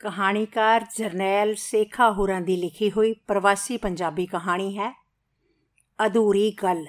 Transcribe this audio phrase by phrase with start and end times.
[0.00, 4.92] ਕਹਾਣੀਕਾਰ ਜਰਨੈਲ ਸੇਖਾ ਹੁਰਾਂ ਦੀ ਲਿਖੀ ਹੋਈ ਪ੍ਰਵਾਸੀ ਪੰਜਾਬੀ ਕਹਾਣੀ ਹੈ,
[6.06, 6.86] ਅਧੂਰੀ ਗੱਲ।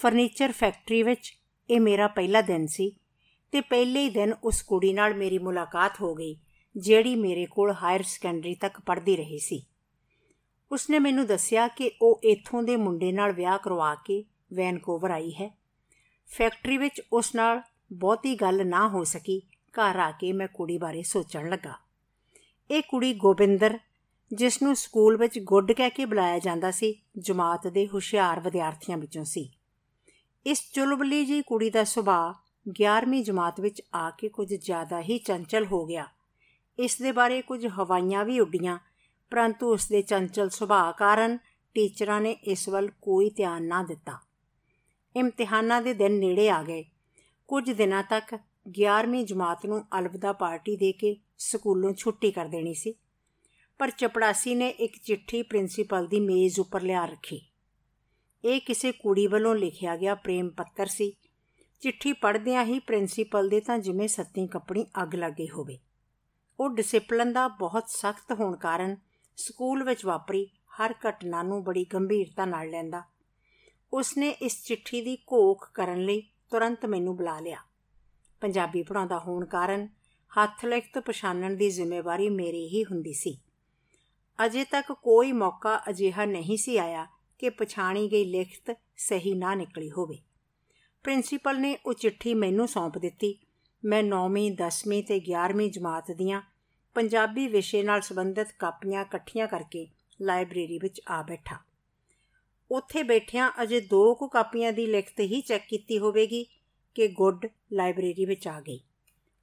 [0.00, 1.32] ਫਰਨੀਚਰ ਫੈਕਟਰੀ ਵਿੱਚ
[1.70, 2.90] ਇਹ ਮੇਰਾ ਪਹਿਲਾ ਦਿਨ ਸੀ
[3.52, 6.36] ਤੇ ਪਹਿਲੇ ਹੀ ਦਿਨ ਉਸ ਕੁੜੀ ਨਾਲ ਮੇਰੀ ਮੁਲਾਕਾਤ ਹੋ ਗਈ,
[6.76, 9.66] ਜਿਹੜੀ ਮੇਰੇ ਕੋਲ ਹਾਇਰ ਸੈਕੰਡਰੀ ਤੱਕ ਪੜ੍ਹਦੀ ਰਹੀ ਸੀ।
[10.72, 15.50] ਉਸਨੇ ਮੈਨੂੰ ਦੱਸਿਆ ਕਿ ਉਹ ਇੱਥੋਂ ਦੇ ਮੁੰਡੇ ਨਾਲ ਵਿਆਹ ਕਰਵਾ ਕੇ ਵੈਨਕੂਵਰ ਆਈ ਹੈ।
[16.28, 19.42] ਫੈਕਟਰੀ ਵਿੱਚ ਉਸ ਨਾਲ ਬਹੁਤੀ ਗੱਲ ਨਾ ਹੋ ਸਕੀ
[19.80, 21.74] ਘਰ ਆ ਕੇ ਮੈਂ ਕੁੜੀ ਬਾਰੇ ਸੋਚਣ ਲੱਗਾ।
[22.70, 23.78] ਇਹ ਕੁੜੀ ਗੋਬਿੰਦਰ,
[24.32, 29.24] ਜਿਸ ਨੂੰ ਸਕੂਲ ਵਿੱਚ ਗੁੱਡ ਕਹਿ ਕੇ ਬੁਲਾਇਆ ਜਾਂਦਾ ਸੀ, ਜਮਾਤ ਦੇ ਹੁਸ਼ਿਆਰ ਵਿਦਿਆਰਥੀਆਂ ਵਿੱਚੋਂ
[29.24, 29.50] ਸੀ।
[30.46, 32.32] ਇਸ ਚੁਲਬਲੀ ਜੀ ਕੁੜੀ ਦਾ ਸੁਭਾਅ
[32.68, 36.06] 11ਵੀਂ ਜਮਾਤ ਵਿੱਚ ਆ ਕੇ ਕੁਝ ਜ਼ਿਆਦਾ ਹੀ ਚੰਚਲ ਹੋ ਗਿਆ।
[36.78, 38.78] ਇਸ ਦੇ ਬਾਰੇ ਕੁਝ ਹਵਾਈਆਂ ਵੀ ਉੱਡੀਆਂ,
[39.30, 41.38] ਪਰੰਤੂ ਉਸ ਦੇ ਚੰਚਲ ਸੁਭਾਅ ਕਾਰਨ
[41.74, 44.18] ਟੀਚਰਾਂ ਨੇ ਇਸ ਵੱਲ ਕੋਈ ਧਿਆਨ ਨਾ ਦਿੱਤਾ।
[45.16, 46.84] ਇਮਤਿਹਾਨਾਂ ਦੇ ਦਿਨ ਨੇੜੇ ਆ ਗਏ।
[47.48, 52.94] ਕੁਝ ਦਿਨਾਂ ਤੱਕ 11ਵੀਂ ਜਮਾਤ ਨੂੰ ਅਲਵਿਦਾ ਪਾਰਟੀ ਦੇ ਕੇ ਸਕੂਲੋਂ ਛੁੱਟੀ ਕਰ ਦੇਣੀ ਸੀ,
[53.78, 57.40] ਪਰ ਚਪੜਾਸੀ ਨੇ ਇੱਕ ਚਿੱਠੀ ਪ੍ਰਿੰਸੀਪਲ ਦੀ ਮੇਜ਼ ਉੱਪਰ ਲਿਆ ਰੱਖੀ।
[58.44, 61.12] ਇਹ ਕਿਸੇ ਕੁੜੀ ਵੱਲੋਂ ਲਿਖਿਆ ਗਿਆ ਪ੍ਰੇਮ ਪੱਤਰ ਸੀ।
[61.80, 65.78] ਚਿੱਠੀ ਪੜ੍ਹਦਿਆਂ ਹੀ ਪ੍ਰਿੰਸੀਪਲ ਦੇ ਤਾਂ ਜਿਵੇਂ ਸੱਤੀ ਕੱਪੜੀ ਅੱਗ ਲੱਗੇ ਹੋਵੇ।
[66.60, 68.96] ਉਹ ਡਿਸਪਲਿਨ ਦਾ ਬਹੁਤ ਸਖਤ ਹੋਣ ਕਾਰਨ
[69.36, 70.46] ਸਕੂਲ ਵਿੱਚ ਵਾਪਰੀ,
[70.80, 73.02] ਹਰ ਘਟਨਾ ਨੂੰ ਬੜੀ ਗੰਭੀਰਤਾ ਨਾਲ ਲੈਂਦਾ।
[73.92, 76.20] ਉਸਨੇ ਇਸ ਚਿੱਠੀ ਦੀ ਘੋਖ ਕਰਨ ਲਈ
[76.50, 77.58] ਤੁਰੰਤ ਮੈਨੂੰ ਬੁਲਾ ਲਿਆ।
[78.40, 79.88] ਪੰਜਾਬੀ ਪੜਾਉਂਦਾ ਹੋਣ ਕਾਰਨ
[80.42, 83.38] ਹੱਥ ਲਿਖਤ ਪਛਾਣਨ ਦੀ ਜ਼ਿੰਮੇਵਾਰੀ ਮੇਰੀ ਹੀ ਹੁੰਦੀ ਸੀ।
[84.46, 87.06] ਅਜੇ ਤੱਕ ਕੋਈ ਮੌਕਾ ਅਜਿਹਾ ਨਹੀਂ ਸੀ ਆਇਆ
[87.38, 90.18] ਕਿ ਪਛਾਣੀ ਗਈ ਲਿਖਤ ਸਹੀ ਨਾ ਨਿਕਲੀ ਹੋਵੇ।
[91.02, 93.38] ਪ੍ਰਿੰਸੀਪਲ ਨੇ ਉਹ ਚਿੱਠੀ ਮੈਨੂੰ ਸੌਂਪ ਦਿੱਤੀ।
[93.84, 96.42] ਮੈਂ 9ਵੀਂ 10ਵੀਂ ਤੇ 11ਵੀਂ ਜਮਾਤ ਦੀਆਂ
[96.94, 99.88] ਪੰਜਾਬੀ ਵਿਸ਼ੇ ਨਾਲ ਸੰਬੰਧਿਤ ਕਾਪੀਆਂ ਇਕੱਠੀਆਂ ਕਰਕੇ
[100.22, 101.56] ਲਾਇਬ੍ਰੇਰੀ ਵਿੱਚ ਆ ਬੈਠਾ।
[102.70, 106.46] ਉੱਥੇ ਬੈਠਿਆਂ ਅਜੇ ਦੋ ਕੁ ਕਾਪੀਆਂ ਦੀ ਲਿਖਤ ਹੀ ਚੈੱਕ ਕੀਤੀ ਹੋਵੇਗੀ।
[106.96, 108.80] ਕਿ ਗੁੱਡ ਲਾਇਬ੍ਰੇਰੀ ਵਿੱਚ ਆ ਗਈ।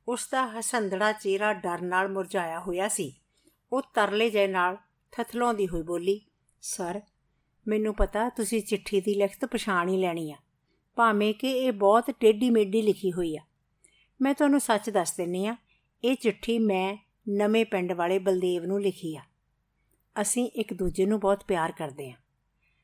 [0.08, 3.14] ਉਸ ਦਾ ਹਸੰਦੜਾ ਚਿਹਰਾ ਡਰ ਨਾਲ ਮੁਰਝਾਇਆ ਹੋਇਆ ਸੀ।
[3.74, 4.78] ਉਹ ਤਰਲੇ ਜੇ ਨਾਲ
[5.12, 6.22] ਥਥਲਾਉਂਦੀ ਹੋਈ ਬੋਲੀ,
[6.62, 7.02] ਸਰ,
[7.68, 10.38] ਮੈਨੂੰ ਪਤਾ ਤੁਸੀਂ ਚਿੱਠੀ ਦੀ ਲਿਖਤ ਪਛਾਣ ਹੀ ਲੈਣੀ ਆ।
[10.96, 13.42] ਭਾਵੇਂ ਕਿ ਇਹ ਬਹੁਤ ਟੇਢੀ ਮੇਢੀ ਲਿਖੀ ਹੋਈ ਆ।
[14.22, 15.56] ਮੈਂ ਤੁਹਾਨੂੰ ਸੱਚ ਦੱਸ ਦਿੰਨੀ ਆ,
[16.04, 16.98] ਇਹ ਚਿੱਠੀ ਮੈਂ
[17.30, 19.22] ਨਵੇਂ ਪਿੰਡ ਵਾਲੇ ਬਲਦੇਵ ਨੂੰ ਲਿਖੀ ਆ।
[20.22, 22.16] ਅਸੀਂ ਇੱਕ ਦੂਜੇ ਨੂੰ ਬਹੁਤ ਪਿਆਰ ਕਰਦੇ ਆ।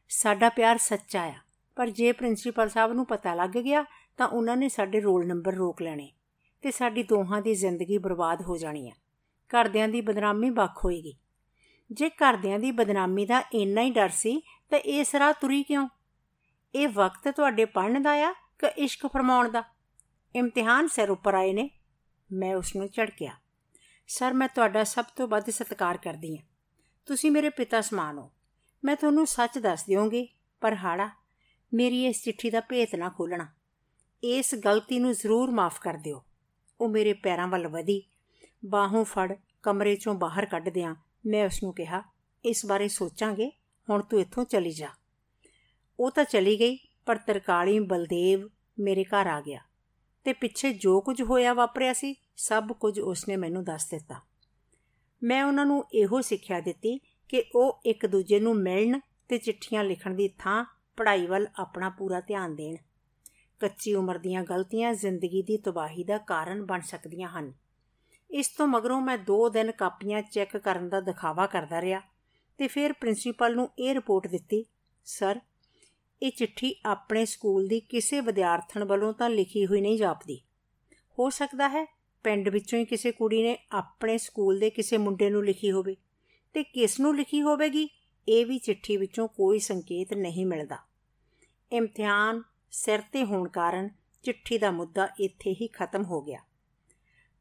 [0.10, 1.36] ਸਾਡਾ ਪਿਆਰ ਸੱਚਾ ਆ,
[1.76, 3.86] ਪਰ ਜੇ ਪ੍ਰਿੰਸੀਪਲ ਸਾਹਿਬ ਨੂੰ ਪਤਾ ਲੱਗ ਗਿਆ
[4.20, 6.12] ਤਾਂ ਉਹਨਾਂ ਨੇ ਸਾਡੇ ਰੋਲ ਨੰਬਰ ਰੋਕ ਲੈਣੇ
[6.62, 8.94] ਤੇ ਸਾਡੀ ਦੋਹਾਂ ਦੀ ਜ਼ਿੰਦਗੀ ਬਰਬਾਦ ਹੋ ਜਾਣੀ ਆ।
[9.48, 11.18] ਘਰਦਿਆਂ ਦੀ ਬਦਨਾਮੀ ਵੱਖ ਹੋਏਗੀ।
[11.92, 15.88] ਜੇ ਘਰਦਿਆਂ ਦੀ ਬਦਨਾਮੀ ਦਾ ਇੰਨਾ ਹੀ ਡਰ ਸੀ, ਤਾਂ ਇਸ ਰਾਹ ਤੁਰੀ ਕਿਉਂ?
[16.76, 19.64] ਇਹ ਵਕਤ ਤੁਹਾਡੇ ਪੜਨ ਦਾ ਆ ਕਿ ਇਸ਼ਕ ਫਰਮਾਉਣ ਦਾ?
[20.36, 21.70] ਇਮਤਿਹਾਨ ਸਿਰ ਉੱਪਰ ਆਏ ਨੇ।
[22.32, 23.34] ਮੈਂ ਉਸ ਨੂੰ ਝੜਕਿਆ।
[24.08, 26.46] ਸਰ, ਮੈਂ ਤੁਹਾਡਾ ਸਭ ਤੋਂ ਵੱਧ ਸਤਿਕਾਰ ਕਰਦੀ ਹਾਂ।
[27.06, 28.32] ਤੁਸੀਂ ਮੇਰੇ ਪਿਤਾ ਸਮਾਨ ਹੋ।
[28.84, 30.28] ਮੈਂ ਤੁਹਾਨੂੰ ਸੱਚ ਦੱਸ ਦਿਓਗੇ,
[30.62, 31.10] ਪਰ ਹਾੜਾ,
[31.74, 33.48] ਮੇਰੀ ਇਸ ਚਿੱਠੀ ਦਾ ਭੇਤ ਨਾ ਖੋਲਣਾ
[34.24, 36.24] ਇਸ ਗਲਤੀ ਨੂੰ ਜ਼ਰੂਰ ਮਾਫ ਕਰ ਦਿਓ।
[36.82, 38.04] ਉਹ ਮੇਰੇ ਪੈਰਾਂ ਵੱਲ ਵਧੀ।
[38.66, 42.04] ਬਾਹੋਂ ਫੜ ਕਮਰੇ ਚੋਂ ਬਾਹਰ ਕੱਢ ਦਿਆਂ। ਮੈਂ ਉਸ ਨੂੰ ਕਿਹਾ,
[42.46, 43.52] ਇਸ ਬਾਰੇ ਸੋਚਾਂਗੇ,
[43.90, 44.90] ਹੁਣ ਤੂੰ ਇੱਥੋਂ ਚਲੀ ਜਾ।
[46.00, 48.50] ਉਹ ਤਾਂ ਚਲੀ ਗਈ, ਪਰ ਤਰਕਾਲੀ ਬਲਦੇਵ
[48.80, 49.62] ਮੇਰੇ ਘਰ ਆ ਗਿਆ
[50.24, 54.16] ਤੇ ਪਿੱਛੇ ਜੋ ਕੁਝ ਹੋਇਆ ਵਾਪਰਿਆ ਸੀ, ਸਭ ਕੁਝ ਉਸਨੇ ਮੈਨੂੰ ਦੱਸ ਦਿੱਤਾ।
[55.24, 57.00] ਮੈਂ ਉਹਨਾਂ ਨੂੰ ਇਹੋ ਸਿੱਖਿਆ ਦਿੱਤੀ
[57.30, 60.66] ਕਿ ਉਹ ਇੱਕ ਦੂਜੇ ਨੂੰ ਮਿਲਣ ਤੇ ਚਿੱਠੀਆਂ ਲਿਖਣ ਦੀ ਥਾਂ
[60.98, 62.76] ਪੜ੍ਹਾਈ ਵੱਲ ਆਪਣਾ ਪੂਰਾ ਧਿਆਨ ਦੇਣ।
[63.60, 67.54] ਕੱਚੀ ਉਮਰ ਦੀਆਂ ਗਲਤੀਆਂ ਜ਼ਿੰਦਗੀ ਦੀ ਤਬਾਹੀ ਦਾ ਕਾਰਨ ਬਣ ਸਕਦੀਆਂ ਹਨ।
[68.30, 72.02] ਇਸ ਤੋਂ ਮਗਰੋਂ ਮੈਂ 2 ਦਿਨ ਕਾਪੀਆਂ ਚੈੱਕ ਕਰਨ ਦਾ ਦਿਖਾਵਾ ਕਰਦਾ ਰਿਹਾ
[72.58, 74.66] ਤੇ ਫਿਰ ਪ੍ਰਿੰਸੀਪਲ ਨੂੰ ਇਹ ਰਿਪੋਰਟ ਦਿੱਤੀ,
[75.06, 75.40] ਸਰ,
[76.22, 80.42] ਇਹ ਚਿੱਠੀ ਆਪਣੇ ਸਕੂਲ ਦੀ ਕਿਸੇ ਵਿਦਿਆਰਥਣ ਵੱਲੋਂ ਤਾਂ ਲਿਖੀ ਹੋਈ ਨਹੀਂ ਜਾਪਦੀ।
[81.20, 81.86] ਹੋ ਸਕਦਾ ਹੈ
[82.24, 85.96] ਪਿੰਡ ਵਿੱਚੋਂ ਹੀ ਕਿਸੇ ਕੁੜੀ ਨੇ ਆਪਣੇ ਸਕੂਲ ਦੇ ਕਿਸੇ ਮੁੰਡੇ ਨੂੰ ਲਿਖੀ ਹੋਵੇ
[86.54, 87.90] ਤੇ ਕਿਸ ਨੂੰ ਲਿਖੀ ਹੋਵੇਗੀ?
[88.28, 90.78] ਇਹ ਵੀ ਚਿੱਠੀ ਵਿੱਚੋਂ ਕੋਈ ਸੰਕੇਤ ਨਹੀਂ ਮਿਲਦਾ।
[91.72, 93.90] ਇਮਤਿਹਾਨ ਸਿਰ ਤੇ ਹੋਣ ਕਾਰਨ
[94.24, 96.40] ਚਿੱਠੀ ਦਾ ਮੁੱਦਾ ਇੱਥੇ ਹੀ ਖਤਮ ਹੋ ਗਿਆ।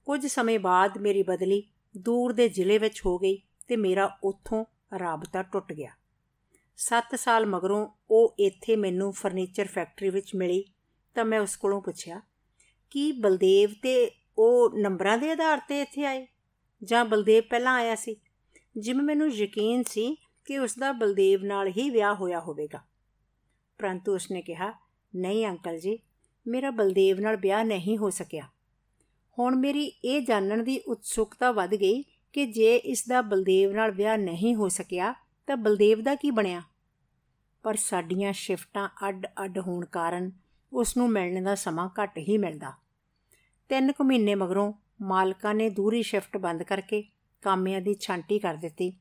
[0.06, 1.62] ਕੁਝ ਸਮੇਂ ਬਾਅਦ ਮੇਰੀ ਬਦਲੀ
[1.96, 3.36] ਦੂਰ ਦੇ ਜ਼ਿਲ੍ਹੇ ਵਿੱਚ ਹੋ ਗਈ
[3.68, 4.64] ਤੇ ਮੇਰਾ ਉੱਥੋਂ
[4.98, 5.90] ਰਾਬਤਾ ਟੁੱਟ ਗਿਆ।
[6.76, 10.64] 7 ਸਾਲ ਮਗਰੋਂ ਉਹ ਇੱਥੇ ਮੈਨੂੰ ਫਰਨੀਚਰ ਫੈਕਟਰੀ ਵਿੱਚ ਮਿਲੀ
[11.14, 12.20] ਤਾਂ ਮੈਂ ਉਸ ਕੋਲੋਂ ਪੁੱਛਿਆ,
[12.90, 16.26] ਕੀ ਬਲਦੇਵ ਤੇ ਉਹ ਨੰਬਰਾਂ ਦੇ ਆਧਾਰ ਤੇ ਇੱਥੇ ਆਏ?
[16.84, 18.16] ਜਾਂ ਬਲਦੇਵ ਪਹਿਲਾਂ ਆਇਆ ਸੀ?
[18.76, 22.80] ਜਿਵੇਂ ਮੈਨੂੰ ਯਕੀਨ ਸੀ ਕਿ ਉਸ ਦਾ ਬਲਦੇਵ ਨਾਲ ਹੀ ਵਿਆਹ ਹੋਇਆ ਹੋਵੇਗਾ।
[23.78, 24.72] ਪਰੰਤੂ ਉਸਨੇ ਕਿਹਾ
[25.16, 25.98] ਨਹੀਂ, ਅੰਕਲ ਜੀ,
[26.46, 28.48] ਮੇਰਾ ਬਲਦੇਵ ਨਾਲ ਵਿਆਹ ਨਹੀਂ ਹੋ ਸਕਿਆ।
[29.38, 34.18] ਹੁਣ ਮੇਰੀ ਇਹ ਜਾਣਨ ਦੀ ਉਤਸੁਕਤਾ ਵੱਧ ਗਈ ਕਿ ਜੇ ਇਸ ਦਾ ਬਲਦੇਵ ਨਾਲ ਵਿਆਹ
[34.18, 35.14] ਨਹੀਂ ਹੋ ਸਕਿਆ,
[35.46, 36.62] ਤਾਂ ਬਲਦੇਵ ਦਾ ਕੀ ਬਣਿਆ?
[37.62, 40.32] ਪਰ ਸਾਡੀਆਂ ਸ਼ਿਫਟਾਂ ਅੱਡ-ਅੱਡ ਹੋਣ ਕਾਰਨ
[40.72, 42.72] ਉਸ ਨੂੰ ਮਿਲਣ ਦਾ ਸਮਾਂ ਘੱਟ ਹੀ ਮਿਲਦਾ।
[43.68, 44.72] ਤਿੰਨ ਕੁ ਮਹੀਨੇ ਮਗਰੋਂ
[45.02, 47.04] ਮਾਲਕਾਂ ਨੇ ਦੂਰੀ ਸ਼ਿਫਟ ਬੰਦ ਕਰਕੇ
[47.42, 48.92] ਕਾਮਿਆਂ ਦੀ ਛਾਂਟੀ ਕਰ ਦਿੱਤੀ।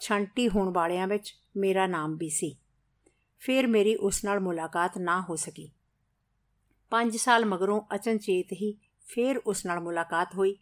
[0.00, 2.56] ਛਾਂਟੀ ਹੋਣ ਵਾਲਿਆਂ ਵਿੱਚ ਮੇਰਾ ਨਾਮ ਵੀ ਸੀ।
[3.38, 5.70] ਫਿਰ ਮੇਰੀ ਉਸ ਨਾਲ ਮੁਲਾਕਾਤ ਨਾ ਹੋ ਸਕੀ।
[6.90, 8.78] 5 ਸਾਲ ਮਗਰੋਂ ਅਚਨਚੇਤ ਹੀ
[9.14, 10.56] ਫਿਰ ਉਸ ਨਾਲ ਮੁਲਾਕਾਤ ਹੋਈ।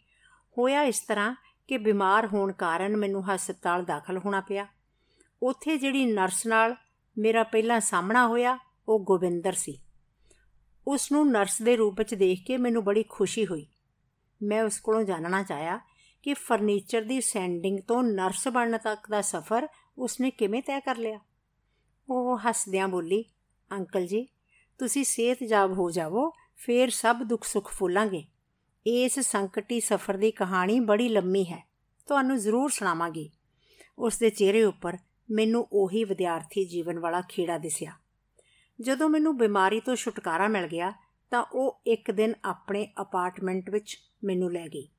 [0.57, 1.35] ਹੋਇਆ ਇਸ ਤਰ੍ਹਾਂ
[1.67, 4.67] ਕਿ ਬਿਮਾਰ ਹੋਣ ਕਾਰਨ ਮੈਨੂੰ ਹਸਪਤਾਲ ਦਾਖਲ ਹੋਣਾ ਪਿਆ।
[5.43, 6.75] ਉੱਥੇ ਜਿਹੜੀ ਨਰਸ ਨਾਲ
[7.17, 8.57] ਮੇਰਾ ਪਹਿਲਾ ਸਾਹਮਣਾ ਹੋਇਆ,
[8.87, 9.79] ਉਹ ਗੋਬਿੰਦਰ ਸੀ।
[10.87, 13.67] ਉਸ ਨੂੰ ਨਰਸ ਦੇ ਰੂਪ ਵਿੱਚ ਦੇਖ ਕੇ ਮੈਨੂੰ ਬੜੀ ਖੁਸ਼ੀ ਹੋਈ।
[14.43, 15.79] ਮੈਂ ਉਸ ਕੋਲੋਂ ਜਾਣਨਾ ਚਾਹਿਆ
[16.23, 19.67] ਕਿ ਫਰਨੀਚਰ ਦੀ ਸੈਂਡਿੰਗ ਤੋਂ ਨਰਸ ਬਣਨ ਤੱਕ ਦਾ ਸਫ਼ਰ
[19.97, 21.19] ਉਸਨੇ ਕਿਵੇਂ ਤੈਅ ਕਰ ਲਿਆ।
[22.09, 23.25] ਉਹ ਹੱਸਦਿਆਂ ਬੋਲੀ,
[23.71, 24.27] ਅੰਕਲ ਜੀ,
[24.77, 28.25] ਤੁਸੀਂ ਸਿਹਤਯਾਬ ਹੋ ਜਾਵੋ, ਫੇਰ ਸਭ ਦੁੱਖ ਸੁੱਖ ਫੁੱਲਾਂਗੇ।
[28.87, 31.67] ਇਸ ਸੰਕਟੀ ਸਫ਼ਰ ਦੀ ਕਹਾਣੀ ਬੜੀ ਲੰਮੀ ਹੈ,
[32.05, 33.31] ਤੁਹਾਨੂੰ ਜ਼ਰੂਰ ਸੁਣਾਵਾਂਗੀ।
[33.99, 34.97] ਉਸ ਦੇ ਚਿਹਰੇ ਉੱਪਰ
[35.31, 37.91] ਮੈਨੂੰ ਉਹੀ ਵਿਦਿਆਰਥੀ ਜੀਵਨ ਵਾਲਾ ਖੇੜਾ ਦਿਸਿਆ।
[38.81, 40.93] ਜਦੋਂ ਮੈਨੂੰ ਬਿਮਾਰੀ ਤੋਂ ਛੁਟਕਾਰਾ ਮਿਲ ਗਿਆ,
[41.31, 44.89] ਤਾਂ ਉਹ ਇੱਕ ਦਿਨ ਆਪਣੇ ਅਪਾਰਟਮੈਂਟ ਵਿੱਚ ਮੈਨੂੰ ਲੈ ਗਈ।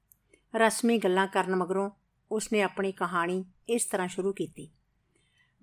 [0.56, 1.90] ਰਸਮੀ ਗੱਲਾਂ ਕਰਨ ਮਗਰੋਂ
[2.30, 4.70] ਉਸਨੇ ਆਪਣੀ ਕਹਾਣੀ ਇਸ ਤਰ੍ਹਾਂ ਸ਼ੁਰੂ ਕੀਤੀ।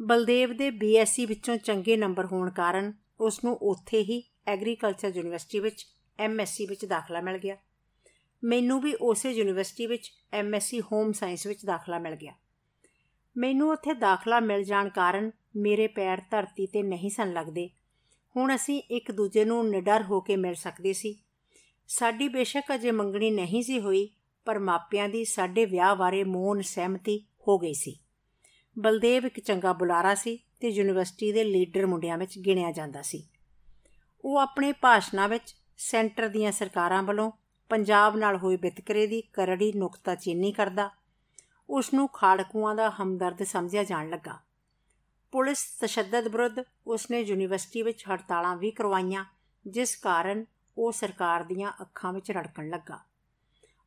[0.02, 5.88] ਬਲਦੇਵ ਦੇ ਬੀਐਸਸੀ ਵਿੱਚੋਂ ਚੰਗੇ ਨੰਬਰ ਹੋਣ ਕਾਰਨ ਉਸ ਨੂੰ ਉੱਥੇ ਹੀ ਐਗਰੀਕਲਚਰ ਯੂਨੀਵਰਸਿਟੀ ਵਿੱਚ
[6.20, 7.58] ਐਮਐਸਸੀ ਵਿੱਚ ਦਾਖਲਾ ਮਿਲ ਗਿਆ।
[8.44, 12.34] ਮੈਨੂੰ ਵੀ ਉਸੇ ਯੂਨੀਵਰਸਿਟੀ ਵਿੱਚ ਐਮਐਸਸੀ ਹੋਮ ਸਾਇੰਸ ਵਿੱਚ ਦਾਖਲਾ ਮਿਲ ਗਿਆ।
[13.38, 17.70] ਮੈਨੂੰ ਉੱਥੇ ਦਾਖਲਾ ਮਿਲ ਜਾਣ ਕਾਰਨ ਮੇਰੇ ਪੈਰ ਧਰਤੀ ਤੇ ਨਹੀਂ ਸਨ ਲੱਗਦੇ।
[18.36, 21.20] ਹੁਣ ਅਸੀਂ ਇੱਕ ਦੂਜੇ ਨੂੰ ਨਿਡਰ ਹੋ ਕੇ ਮਿਲ ਸਕਦੇ ਸੀ।
[21.88, 24.10] ਸਾਡੀ ਬੇਸ਼ੱਕ ਅਜੇ ਮੰਗਣੀ ਨਹੀਂ ਸੀ ਹੋਈ,
[24.46, 28.00] ਪਰ ਮਾਪਿਆਂ ਦੀ ਸਾਡੇ ਵਿਆਹ ਬਾਰੇ ਮੌਨ ਸਹਿਮਤੀ ਹੋ ਗਈ ਸੀ।
[28.80, 33.28] ਬਲਦੇਵ ਇੱਕ ਚੰਗਾ ਬੁਲਾਰਾ ਸੀ ਤੇ ਯੂਨੀਵਰਸਿਟੀ ਦੇ ਲੀਡਰ ਮੁੰਡਿਆਂ ਵਿੱਚ ਗਿਣਿਆ ਜਾਂਦਾ ਸੀ।
[34.26, 37.32] ਉਹ ਆਪਣੇ ਭਾਸ਼ਣਾਂ ਵਿੱਚ ਸੈਂਟਰ ਦੀਆਂ ਸਰਕਾਰਾਂ ਵੱਲੋਂ
[37.70, 40.90] ਪੰਜਾਬ ਨਾਲ ਹੋਏ ਵਿਤਕਰੇ ਦੀ ਕਰੜੀ ਨੁਕਤਾਚੀਨੀ ਕਰਦਾ
[41.70, 44.40] ਉਸ ਨੂੰ ਖਾੜਕੂਆਂ ਦਾ ਹਮਦਰਦ ਸਮਝਿਆ ਜਾਣ ਲੱਗਾ।
[45.32, 46.56] ਪੁਲਿਸ ਤਸ਼ੱਦਦ ਵਿਰੁੱਧ
[46.88, 49.26] ਉਸਨੇ ਯੂਨੀਵਰਸਿਟੀ ਵਿੱਚ ਹੜਤਾਲਾਂ ਵੀ ਕਰਵਾਈਆਂ,
[49.68, 50.46] ਜਿਸ ਕਾਰਨ
[50.78, 53.00] ਉਹ ਸਰਕਾਰ ਦੀਆਂ ਅੱਖਾਂ ਵਿੱਚ ਰੜਕਣ ਲੱਗਾ।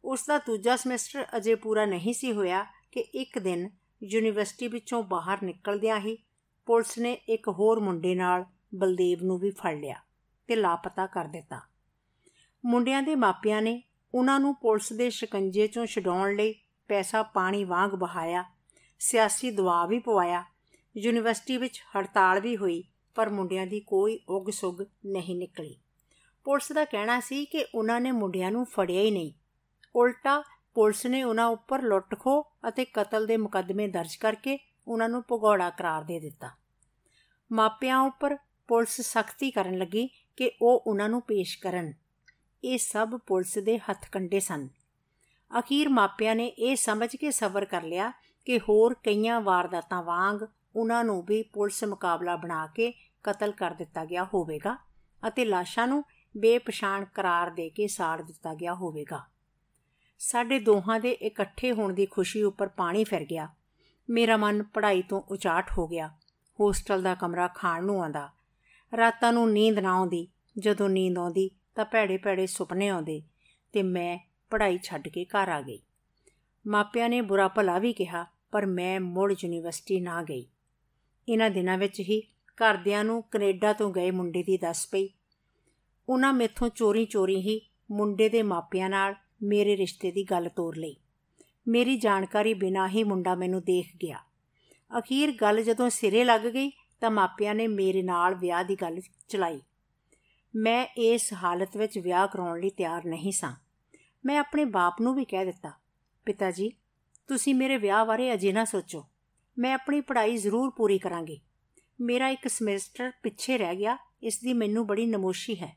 [0.05, 3.71] ਉਸ ਦਾ ਦੂਜਾ ਸਮੈਸਟਰ ਅਜੇ ਪੂਰਾ ਨਹੀਂ ਸੀ ਹੋਇਆ ਕਿ ਇੱਕ ਦਿਨ
[4.03, 6.19] ਯੂਨੀਵਰਸਿਟੀ ਵਿੱਚੋਂ ਬਾਹਰ ਨਿਕਲਦਿਆਂ ਹੀ
[6.67, 8.45] ਪੁਲਿਸ ਨੇ ਇੱਕ ਹੋਰ ਮੁੰਡੇ ਨਾਲ
[8.75, 10.01] ਬਲਦੇਵ ਨੂੰ ਵੀ ਫੜ ਲਿਆ
[10.47, 11.61] ਤੇ ਲਾਪਤਾ ਕਰ ਦਿੱਤਾ।
[12.65, 13.83] ਮੁੰਡਿਆਂ ਦੇ ਮਾਪਿਆਂ ਨੇ
[14.15, 16.55] ਉਹਨਾਂ ਨੂੰ ਪੁਲਿਸ ਦੇ ਸ਼ਿਕੰਜੇ ਚੋਂ ਛਡਾਉਣ ਲਈ
[16.89, 18.45] ਪੈਸਾ ਪਾਣੀ ਵਾਂਗ ਬਹਾਇਆ,
[18.99, 20.45] ਸਿਆਸੀ ਦਬਾਅ ਵੀ ਪਵਾਇਆ,
[20.97, 22.85] ਯੂਨੀਵਰਸਿਟੀ ਵਿੱਚ ਹੜਤਾਲ ਵੀ ਹੋਈ,
[23.15, 25.77] ਪਰ ਮੁੰਡਿਆਂ ਦੀ ਕੋਈ ਉਗ ਸੁਗ ਨਹੀਂ ਨਿਕਲੀ।
[26.45, 29.33] ਪੁਲਿਸ ਦਾ ਕਹਿਣਾ ਸੀ ਕਿ ਉਹਨਾਂ ਨੇ ਮੁੰਡਿਆਂ ਨੂੰ ਫੜਿਆ ਹੀ ਨਹੀਂ।
[29.97, 30.43] ਉਲਟਾ
[30.77, 34.59] ਪੁਲਿਸ ਨੇ ਉਹਨਾਂ ਉੱਪਰ ਲੁੱਟਖੋ ਅਤੇ ਕਤਲ ਦੇ ਮੁਕੱਦਮੇ ਦਰਜ ਕਰਕੇ
[34.89, 36.51] ਉਹਨਾਂ ਨੂੰ ਭਗੌੜਾ ਕਰਾਰ ਦੇ ਦਿੱਤਾ।
[37.53, 38.37] ਮਾਪਿਆਂ ਉੱਪਰ
[38.69, 41.93] ਪੁਲਿਸ ਸਖਤੀ ਕਰਨ ਲੱਗੀ ਕਿ ਉਹ ਉਹਨਾਂ ਨੂੰ ਪੇਸ਼ ਕਰਨ।
[42.65, 44.69] ਇਹ ਸਭ ਪੁਲਿਸ ਦੇ ਹੱਥ ਕੰਡੇ ਸਨ।
[45.59, 48.13] ਅਖੀਰ ਮਾਪਿਆਂ ਨੇ ਇਹ ਸਮਝ ਕੇ ਸਬਰ ਕਰ ਲਿਆ
[48.45, 50.43] ਕਿ ਹੋਰ ਕਈਆਂ ਵਾਰਦਾਤਾਂ ਵਾਂਗ
[50.77, 52.93] ਉਹਨਾਂ ਨੂੰ ਵੀ ਪੁਲਿਸ ਮੁਕਾਬਲਾ ਬਣਾ ਕੇ
[53.23, 54.77] ਕਤਲ ਕਰ ਦਿੱਤਾ ਗਿਆ ਹੋਵੇਗਾ
[55.29, 56.05] ਅਤੇ ਲਾਸ਼ਾਂ ਨੂੰ
[56.37, 59.36] ਬੇਪਛਾਣ ਕਰਾਰ ਦੇ ਕੇ ਸਾੜ ਦਿੱਤਾ ਗਿਆ ਹੋਵੇਗਾ।
[60.19, 63.49] ਸਾਡੇ ਦੋਹਾਂ ਦੇ ਇਕੱਠੇ ਹੋਣ ਦੀ ਖੁਸ਼ੀ ਉੱਪਰ ਪਾਣੀ ਫਿਰ ਗਿਆ।
[64.11, 66.09] ਮੇਰਾ ਮਨ ਪੜ੍ਹਾਈ ਤੋਂ ਉਚਾਟ ਹੋ ਗਿਆ।
[66.61, 68.33] ਹੋਸਟਲ ਦਾ ਕਮਰਾ ਖਾਣ ਨੂੰ ਆਂਦਾ
[68.97, 70.29] ਰਾਤਾਂ ਨੂੰ ਨੀਂਦ ਨਾ ਆਉਂਦੀ।
[70.59, 73.23] ਜਦੋਂ ਨੀਂਦ ਆਉਂਦੀ ਤਾਂ ਭੈੜੇ ਭੈੜੇ ਸੁਪਨੇ ਆਉਂਦੇ
[73.73, 74.19] ਤੇ ਮੈਂ
[74.51, 75.81] ਪੜ੍ਹਾਈ ਛੱਡ ਕੇ ਘਰ ਆ ਗਈ।
[76.67, 80.47] ਮਾਪਿਆਂ ਨੇ ਬੁਰਾ ਭਲਾ ਵੀ ਕਿਹਾ, ਪਰ ਮੈਂ ਮੁੜ ਯੂਨੀਵਰਸਿਟੀ ਨਾ ਗਈ।
[81.29, 82.23] ਇਹਨਾਂ ਦਿਨਾਂ ਵਿੱਚ ਹੀ
[82.55, 85.09] ਘਰਦਿਆਂ ਨੂੰ ਕੈਨੇਡਾ ਤੋਂ ਗਏ ਮੁੰਡੇ ਦੀ ਦੱਸ ਪਈ।
[86.09, 87.61] ਉਹਨਾਂ ਮੇਥੋਂ ਚੋਰੀ-ਚੋਰੀ ਹੀ
[87.91, 90.97] ਮੁੰਡੇ ਦੇ ਮਾਪਿਆਂ ਨਾਲ ਮੇਰੇ ਰਿਸ਼ਤੇ ਦੀ ਗੱਲ ਤੋਰ ਲਈ।
[91.69, 94.19] ਮੇਰੀ ਜਾਣਕਾਰੀ ਬਿਨਾਂ ਹੀ ਮੁੰਡਾ ਮੈਨੂੰ ਦੇਖ ਗਿਆ।
[94.99, 99.61] ਅਖੀਰ ਗੱਲ ਜਦੋਂ ਸਿਰੇ ਲੱਗ ਗਈ ਤਾਂ ਮਾਪਿਆਂ ਨੇ ਮੇਰੇ ਨਾਲ ਵਿਆਹ ਦੀ ਗੱਲ ਚਲਾਈ।
[100.57, 103.53] ਮੈਂ ਇਸ ਹਾਲਤ ਵਿੱਚ ਵਿਆਹ ਕਰਾਉਣ ਲਈ ਤਿਆਰ ਨਹੀਂ ਸਾਂ।
[104.25, 105.73] ਮੈਂ ਆਪਣੇ ਬਾਪ ਨੂੰ ਵੀ ਕਹਿ ਦਿੱਤਾ,
[106.27, 106.73] ਪਿਤਾ ਜੀ,
[107.29, 109.05] ਤੁਸੀਂ ਮੇਰੇ ਵਿਆਹ ਬਾਰੇ ਅਜੇ ਨਾ ਸੋਚੋ।
[109.59, 111.41] ਮੈਂ ਆਪਣੀ ਪੜ੍ਹਾਈ ਜ਼ਰੂਰ ਪੂਰੀ ਕਰਾਂਗੀ।
[112.01, 115.77] ਮੇਰਾ ਇੱਕ ਸਮੈਸਟਰ ਪਿੱਛੇ ਰਹਿ ਗਿਆ, ਇਸ ਦੀ ਮੈਨੂੰ ਬੜੀ ਨਮੋਸ਼ੀ ਹੈ।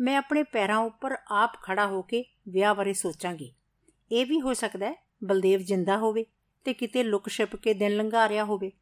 [0.00, 3.54] ਮੈਂ ਆਪਣੇ ਪੈਰਾਂ ਉੱਪਰ ਆਪ ਖੜਾ ਹੋ ਕੇ ਵਿਆਹ ਬਾਰੇ ਸੋਚਾਂਗੀ।
[4.12, 6.26] ਇਹ ਵੀ ਹੋ ਸਕਦਾ ਹੈ ਬਲਦੇਵ ਜਿੰਦਾ ਹੋਵੇ
[6.64, 8.72] ਤੇ ਕਿਤੇ ਲੁਕ ਛਿਪ ਕੇ ਦਿਨ ਲੰਘਾ ਰਿਹਾ ਹੋਵੇ।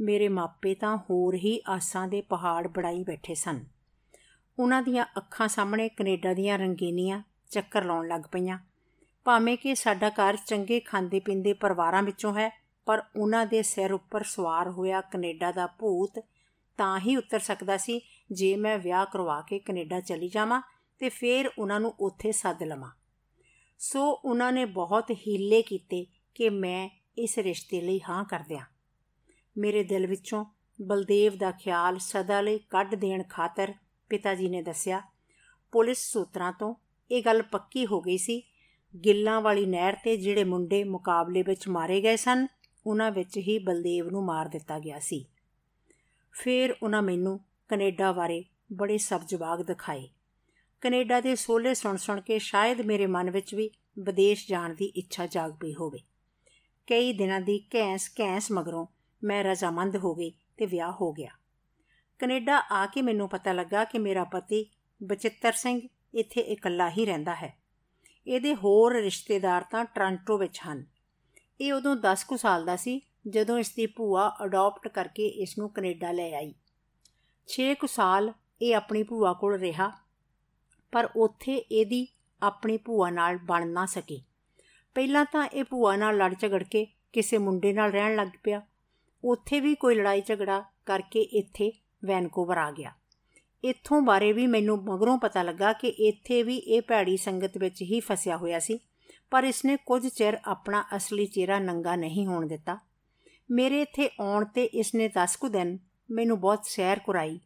[0.00, 3.64] ਮੇਰੇ ਮਾਪੇ ਤਾਂ ਹੋਰ ਹੀ ਆਸਾਂ ਦੇ ਪਹਾੜ ਬੜਾਈ ਬੈਠੇ ਸਨ।
[4.58, 8.58] ਉਹਨਾਂ ਦੀਆਂ ਅੱਖਾਂ ਸਾਹਮਣੇ ਕੈਨੇਡਾ ਦੀਆਂ ਰੰਗੀਨੀਆਂ ਚੱਕਰ ਲਾਉਣ ਲੱਗ ਪਈਆਂ।
[9.24, 14.22] ਭਾਵੇਂ ਕਿ ਸਾਡਾ ਘਰ ਚੰਗੇ ਖਾਂਦੇ ਪੀਂਦੇ ਪਰਿਵਾਰਾਂ ਵਿੱਚੋਂ ਹੈ, ਪਰ ਉਹਨਾਂ ਦੇ ਸਿਰ ਉੱਪਰ
[14.22, 16.20] ਸਵਾਰ ਹੋਇਆ ਕੈਨੇਡਾ ਦਾ ਭੂਤ
[16.76, 18.00] ਤਾਂ ਹੀ ਉਤਰ ਸਕਦਾ ਸੀ
[18.32, 20.62] ਜੇ ਮੈਂ ਵਿਆਹ ਕਰਵਾ ਕੇ ਕੈਨੇਡਾ ਚਲੀ ਜਾਵਾਂ
[20.98, 22.90] ਤੇ ਫੇਰ ਉਹਨਾਂ ਨੂੰ ਉੱਥੇ ਸੱਦ ਲਵਾਂ।
[23.78, 26.88] ਸੋ ਉਹਨਾਂ ਨੇ ਬਹੁਤ ਹੀਲੇ ਕੀਤੇ ਕਿ ਮੈਂ
[27.18, 28.66] ਇਸ ਰਿਸ਼ਤੇ ਲਈ ਹਾਂ ਕਰ ਦਿਆਂ
[29.58, 30.44] ਮੇਰੇ ਦਿਲ ਵਿੱਚੋਂ
[30.82, 33.74] ਬਲਦੇਵ ਦਾ ਖਿਆਲ ਸਦਾ ਲਈ ਕੱਢ ਦੇਣ ਖਾਤਰ
[34.08, 35.02] ਪਿਤਾ ਜੀ ਨੇ ਦੱਸਿਆ,
[35.72, 36.74] ਪੁਲਿਸ ਸੂਤਰਾਂ ਤੋਂ
[37.10, 38.42] ਇਹ ਗੱਲ ਪੱਕੀ ਹੋ ਗਈ ਸੀ,
[39.04, 42.46] ਗਿੱਲਾਂ ਵਾਲੀ ਨਹਿਰ ਤੇ ਜਿਹੜੇ ਮੁੰਡੇ ਮੁਕਾਬਲੇ ਵਿੱਚ ਮਾਰੇ ਗਏ ਸਨ,
[42.86, 45.26] ਉਹਨਾਂ ਵਿੱਚ ਹੀ ਬਲਦੇਵ ਨੂੰ ਮਾਰ ਦਿੱਤਾ ਗਿਆ ਸੀ।
[46.32, 47.40] ਫਿਰ ਉਹਨਾਂ ਮੈਨੂੰ
[47.74, 50.08] ਕੈਨੇਡਾ ਬਾਰੇ ਬੜੇ ਸਬਜਵਾਗ ਦਿਖਾਏ।
[50.80, 55.26] ਕੈਨੇਡਾ ਦੇ ਸੋਲੇ ਸੁਣ ਸੁਣ ਕੇ ਸ਼ਾਇਦ ਮੇਰੇ ਮਨ ਵਿੱਚ ਵੀ ਵਿਦੇਸ਼ ਜਾਣ ਦੀ ਇੱਛਾ
[55.26, 55.98] ਜਾਗ ਪਈ ਹੋਵੇ।
[56.86, 58.86] ਕਈ ਦਿਨਾਂ ਦੀ ਕੈਂਸ ਕੈਂਸ ਮਗਰੋਂ
[59.24, 61.30] ਮੈਂ ਰਜ਼ਾਮੰਦ ਹੋ ਗਈ ਤੇ ਵਿਆਹ ਹੋ ਗਿਆ।
[62.18, 64.70] ਕੈਨੇਡਾ ਆ ਕੇ ਮੈਨੂੰ ਪਤਾ ਲੱਗਾ ਕਿ ਮੇਰਾ ਪਤੀ
[65.02, 65.80] ਬਚਿੱਤਰ ਸਿੰਘ
[66.14, 67.58] ਇੱਥੇ ਇਕੱਲਾ ਹੀ ਰਹਿੰਦਾ ਹੈ।
[68.26, 70.86] ਇਹਦੇ ਹੋਰ ਰਿਸ਼ਤੇਦਾਰ ਤਾਂ ਟ੍ਰਾਂਟੋ ਵਿੱਚ ਹਨ।
[71.60, 75.70] ਇਹ ਉਦੋਂ 10 ਕੁ ਸਾਲ ਦਾ ਸੀ ਜਦੋਂ ਇਸ ਦੀ ਭੂਆ ਅਡਾਪਟ ਕਰਕੇ ਇਸ ਨੂੰ
[75.70, 76.54] ਕੈਨੇਡਾ ਲੈ ਆਈ।
[77.48, 78.32] 6 ਕੁ ਸਾਲ
[78.62, 79.90] ਇਹ ਆਪਣੀ ਭੂਆ ਕੋਲ ਰਿਹਾ,
[80.92, 82.06] ਪਰ ਉੱਥੇ ਇਹਦੀ
[82.42, 84.22] ਆਪਣੀ ਭੂਆ ਨਾਲ ਬਣ ਨਾ ਸਕੀ।
[84.96, 88.62] ਪਹਿਲਾਂ ਤਾਂ ਇਹ ਭੂਆ ਨਾਲ ਲੜ ਝਗੜ ਕੇ ਕਿਸੇ ਮੁੰਡੇ ਨਾਲ ਰਹਿਣ ਲੱਗ ਪਿਆ।
[89.24, 91.70] ਉੱਥੇ ਵੀ ਕੋਈ ਲੜਾਈ ਝਗੜਾ ਕਰਕੇ ਇੱਥੇ
[92.02, 92.92] ਵੈਨਕੂਵਰ ਆ ਗਿਆ।
[93.64, 98.00] ਇੱਥੋਂ ਬਾਰੇ ਵੀ ਮੈਨੂੰ ਮਗਰੋਂ ਪਤਾ ਲੱਗਾ ਕਿ ਇੱਥੇ ਵੀ ਇਹ ਭੈੜੀ ਸੰਗਤ ਵਿੱਚ ਹੀ
[98.00, 98.78] ਫਸਿਆ ਹੋਇਆ ਸੀ,
[99.32, 102.78] ਪਰ ਇਸਨੇ ਕੁਝ ਚਿਰ ਆਪਣਾ ਅਸਲੀ ਚਿਹਰਾ ਨੰਗਾ ਨਹੀਂ ਹੋਣ ਦਿੱਤਾ।
[103.50, 105.78] ਮੇਰੇ ਇੱਥੇ ਆਉਣ ਤੇ ਇਸਨੇ 10 ਕੁ ਦਿਨ
[106.10, 107.40] ਮੈਨੂੰ ਬਹੁਤ ਸੈਰ ਕਰਾਈ,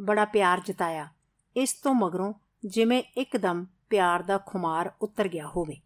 [0.00, 1.08] ਬੜਾ ਪਿਆਰ ਜਤਾਇਆ।
[1.56, 2.34] ਇਸ ਤੋਂ ਮਗਰੋਂ
[2.66, 5.76] ਜਿਵੇਂ ਇੱਕਦਮ ਪਿਆਰ ਦਾ ਖੁਮਾਰ ਉਤਰ ਗਿਆ ਹੋਵੇ।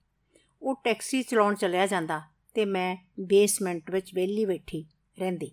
[0.62, 2.22] ਉਹ ਟੈਕਸੀ ਚਲਾਉਣ ਚੱਲਿਆ ਜਾਂਦਾ
[2.54, 4.86] ਤੇ ਮੈਂ ਬੇਸਮੈਂਟ ਵਿੱਚ ਵਿਹਲੀ ਬੈਠੀ
[5.18, 5.50] ਰਹਿੰਦੀ।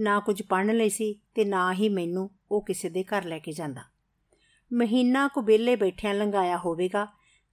[0.00, 3.52] ਨਾ ਕੁਝ ਪੜਨ ਲਈ ਸੀ ਤੇ ਨਾ ਹੀ ਮੈਨੂੰ ਉਹ ਕਿਸੇ ਦੇ ਘਰ ਲੈ ਕੇ
[3.52, 3.82] ਜਾਂਦਾ।
[4.72, 7.06] ਮਹੀਨਾ ਕੁ ਵਿਹਲੇ ਬੈਠਿਆਂ ਲੰਘਾਇਆ ਹੋਵੇਗਾ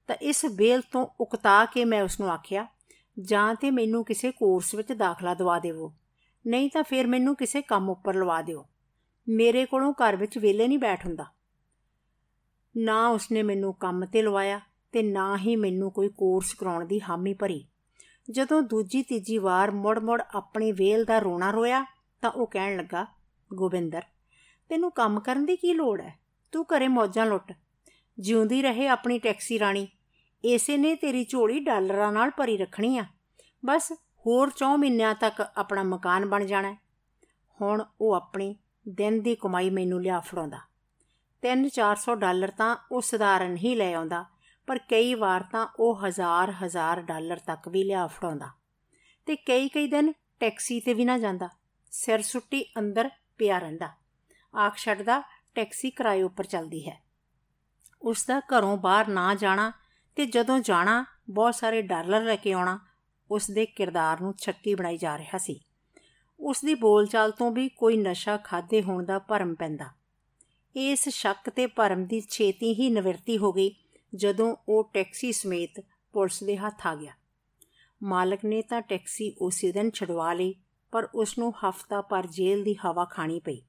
[0.07, 2.67] ਤਾਂ ਇਸ ਵੇਲ ਤੋਂ ਉਕਤਾ ਕੇ ਮੈਂ ਉਸ ਨੂੰ ਆਖਿਆ,
[3.19, 5.93] ਜਾਂ ਤੇ ਮੈਨੂੰ ਕਿਸੇ ਕੋਰਸ ਵਿੱਚ ਦਾਖਲਾ ਦਵਾ ਦੇਵੋ।
[6.47, 8.65] ਨਹੀਂ ਤਾਂ ਫਿਰ ਮੈਨੂੰ ਕਿਸੇ ਕੰਮ ਉੱਪਰ ਲਵਾ ਦਿਓ।
[9.29, 11.25] ਮੇਰੇ ਕੋਲੋਂ ਘਰ ਵਿੱਚ ਵਿਹਲੇ ਨਹੀਂ ਬੈਠ ਹੁੰਦਾ।
[12.77, 14.59] ਨਾ ਉਸਨੇ ਮੈਨੂੰ ਕੰਮ ਤੇ ਲਵਾਇਆ
[14.91, 17.65] ਤੇ ਨਾ ਹੀ ਮੈਨੂੰ ਕੋਈ ਕੋਰਸ ਕਰਾਉਣ ਦੀ ਹਾਮੀ ਭਰੀ।
[18.31, 21.85] ਜਦੋਂ ਦੂਜੀ ਤੀਜੀ ਵਾਰ ਮੁੜ-ਮੁੜ ਆਪਣੀ ਵੇਲ ਦਾ ਰੋਣਾ ਰੋਇਆ
[22.21, 23.05] ਤਾਂ ਉਹ ਕਹਿਣ ਲੱਗਾ,
[23.53, 24.01] ਗੋਬਿੰਦਰ,
[24.69, 26.19] ਤੈਨੂੰ ਕੰਮ ਕਰਨ ਦੀ ਕੀ ਲੋੜ ਹੈ?
[26.51, 27.53] ਤੂੰ ਘਰੇ ਮੌਜਾਂ ਲੁੱਟ।
[28.19, 29.87] ਜਿਉਂਦੀ ਰਹੇ ਆਪਣੀ ਟੈਕਸੀ ਰਾਣੀ।
[30.43, 33.05] ਇਸੇ ਨੇ ਤੇਰੀ ਝੋਲੀ ਡਾਲਰਾਂ ਨਾਲ ਭਰੀ ਰੱਖਣੀ ਆ।
[33.65, 33.93] ਬਸ
[34.27, 36.73] ਹੋਰ 4 ਮਹੀਨਿਆਂ ਤੱਕ ਆਪਣਾ ਮਕਾਨ ਬਣ ਜਾਣਾ
[37.59, 38.55] ਹੁਣ ਉਹ ਆਪਣੀ
[38.87, 40.59] ਦਿਨ ਦੀ ਕਮਾਈ ਮੈਨੂੰ ਲਿਆ ਫੜਾਉਂਦਾ।
[41.43, 44.25] 3-400 ਡਾਲਰ ਤਾਂ ਉਹ ਸਧਾਰਨ ਹੀ ਲੈ ਆਉਂਦਾ,
[44.67, 48.49] ਪਰ ਕਈ ਵਾਰ ਤਾਂ ਉਹ ਹਜ਼ਾਰ ਹਜ਼ਾਰ ਡਾਲਰ ਤੱਕ ਵੀ ਲਿਆ ਫੜਾਉਂਦਾ।
[49.25, 51.49] ਤੇ ਕਈ ਕਈ ਦਿਨ ਟੈਕਸੀ ਤੇ ਵੀ ਨਾ ਜਾਂਦਾ।
[51.91, 53.89] ਸਿਰ ਸੁੱਟੀ ਅੰਦਰ ਪਿਆ ਰਹਿੰਦਾ।
[54.57, 55.21] ਆਖ ਛੱਡਦਾ,
[55.55, 57.01] ਟੈਕਸੀ ਕਿਰਾਏ ਉੱਪਰ ਚੱਲਦੀ ਹੈ।
[58.01, 59.71] ਉਸ ਦਾ ਘਰੋਂ ਬਾਹਰ ਨਾ ਜਾਣਾ
[60.15, 62.86] ਤੇ ਜਦੋਂ ਜਾਣਾ, ਬਹੁਤ ਸਾਰੇ ਡਾਲਰ ਲੈ ਕੇ ਆਉਣਾ।
[63.31, 65.59] ਉਸ ਦੇ ਕਿਰਦਾਰ ਨੂੰ ਛੱਕੀ ਬਣਾਈ ਜਾ ਰਿਹਾ ਸੀ।
[66.39, 69.89] ਉਸ ਦੀ ਬੋਲਚਾਲ ਤੋਂ ਵੀ ਕੋਈ ਨਸ਼ਾ ਖਾਦੇ ਹੋਣ ਦਾ ਭਰਮ ਪੈਂਦਾ।
[70.75, 73.75] ਇਸ ਸ਼ੱਕ ਤੇ ਭਰਮ ਦੀ ਛੇਤੀ ਹੀ ਨਿਵਰਤੀ ਹੋ ਗਈ
[74.15, 77.13] ਜਦੋਂ ਉਹ ਟੈਕਸੀ ਸਮੇਤ ਪੁਲਿਸ ਦੇ ਹੱਥ ਆ ਗਿਆ।
[78.03, 80.55] ਮਾਲਕ ਨੇ ਤਾਂ ਟੈਕਸੀ ਉਸੇ ਦਿਨ ਛਡਵਾ ਲਈ,
[80.91, 83.61] ਪਰ ਉਸ ਨੂੰ ਹਫਤਾ ਪਰ ਜੇਲ੍ਹ ਦੀ ਹਵਾ ਖਾਣੀ ਪਈ।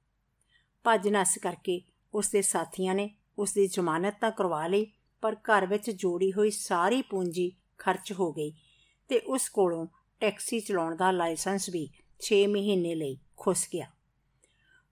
[0.83, 1.81] ਭੱਜ ਨੱਸ ਕਰਕੇ
[2.13, 6.51] ਉਸ ਦੇ ਸਾਥੀਆਂ ਨੇ ਉਸ ਦੀ ਜ਼ਮਾਨਤ ਤਾਂ ਕਰਵਾ ਲਈ, ਪਰ ਘਰ ਵਿੱਚ ਜੋੜੀ ਹੋਈ
[6.51, 8.53] ਸਾਰੀ ਪੂੰਜੀ ਖਰਚ ਹੋ ਗਈ।
[9.09, 9.87] ਤੇ ਉਸ ਕੋਲੋਂ
[10.19, 11.89] ਟੈਕਸੀ ਚਲਾਉਣ ਦਾ ਲਾਇਸੈਂਸ ਵੀ
[12.19, 13.85] 6 ਮਹੀਨੇ ਲਈ ਖੁੱਸ ਗਿਆ।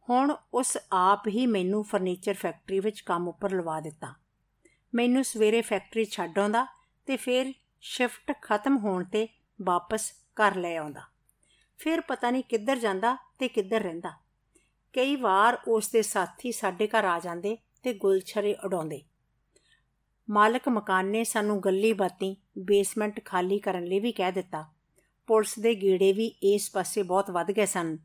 [0.10, 4.14] ਹੁਣ ਉਸ ਆਪ ਹੀ ਮੈਨੂੰ ਫਰਨੀਚਰ ਫੈਕਟਰੀ ਵਿੱਚ ਕੰਮ ਉੱਪਰ ਲਵਾ ਦਿੱਤਾ।
[4.96, 6.68] ਮੈਨੂੰ ਸਵੇਰੇ ਫੈਕਟਰੀ ਛੱਡ ਆਉਂਦਾ
[7.06, 9.28] ਤੇ ਫਿਰ ਸ਼ਿਫਟ ਖਤਮ ਹੋਣ ਤੇ
[9.62, 11.02] ਵਾਪਸ ਘਰ ਲੈ ਆਉਂਦਾ।
[11.78, 14.12] ਫਿਰ ਪਤਾ ਨਹੀਂ ਕਿੱਧਰ ਜਾਂਦਾ ਤੇ ਕਿੱਧਰ ਰਹਿੰਦਾ।
[14.94, 19.02] ਕਈ ਵਾਰ ਉਸ ਦੇ ਸਾਥੀ ਸਾਡੇ ਘਰ ਆ ਜਾਂਦੇ ਤੇ ਗੁਲਛਰੇ ਉਡਾਉਂਦੇ।
[20.30, 24.66] ਮਾਲਕ ਮਕਾਨ ਨੇ ਸਾਨੂੰ ਗੱਲੀ ਬਾਤੀ ਬੇਸਮੈਂਟ ਖਾਲੀ ਕਰਨ ਲਈ ਵੀ ਕਹਿ ਦਿੱਤਾ।
[25.28, 27.98] ਪੁਲਿਸ ਦੇ ਗੇੜੇ ਵੀ ਇਸ ਪਾਸੇ ਬਹੁਤ ਵੱਧ ਗਏ ਸਨ।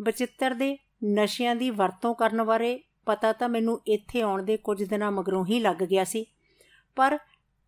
[0.00, 5.12] ਬਚਿੱਤਰ ਦੇ ਨਸ਼ਿਆਂ ਦੀ ਵਰਤੋਂ ਕਰਨ ਬਾਰੇ ਪਤਾ ਤਾਂ ਮੈਨੂੰ ਇੱਥੇ ਆਉਣ ਦੇ ਕੁਝ ਦਿਨਾਂ
[5.12, 6.26] ਮਗਰੋਂ ਹੀ ਲੱਗ ਗਿਆ ਸੀ।
[6.96, 7.18] ਪਰ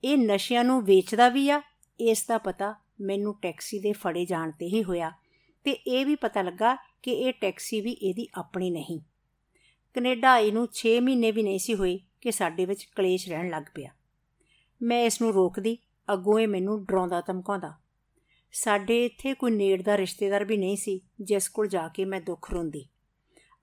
[0.05, 1.63] ਇਹ ਨਸ਼ਿਆਂ ਨੂੰ ਵੇਚਦਾ ਵੀ ਆ,
[2.01, 5.13] ਇਸ ਦਾ ਪਤਾ ਮੈਨੂੰ ਟੈਕਸੀ ਦੇ ਫੜੇ ਜਾਣ ਤੇ ਹੀ ਹੋਇਆ
[5.65, 9.01] ਤੇ ਇਹ ਵੀ ਪਤਾ ਲੱਗਾ ਕਿ ਇਹ ਟੈਕਸੀ ਵੀ ਇਹਦੀ ਆਪਣੀ ਨਹੀਂ।
[9.95, 13.63] ਕੈਨੇਡਾ ਆਈ ਨੂੰ 6 ਮਹੀਨੇ ਵੀ ਨਹੀਂ ਸੀ ਹੋਏ। ਕਿ ਸਾਡੇ ਵਿੱਚ ਕਲੇਸ਼ ਰਹਿਣ ਲੱਗ
[13.75, 13.91] ਪਿਆ।
[14.83, 15.79] ਮੈਂ ਇਸ ਨੂੰ ਰੋਕਦੀ,
[16.13, 17.75] ਅੱਗੋਂ ਇਹ ਮੈਨੂੰ ਡਰਾਉਂਦਾ, ਧਮਕਾਉਂਦਾ।
[18.53, 22.51] ਸਾਡੇ ਇੱਥੇ ਕੋਈ ਨੇੜ ਦਾ ਰਿਸ਼ਤੇਦਾਰ ਵੀ ਨਹੀਂ ਸੀ, ਜਿਸ ਕੋਲ ਜਾ ਕੇ ਮੈਂ ਦੁੱਖ
[22.51, 22.87] ਰੋਂਦੀ।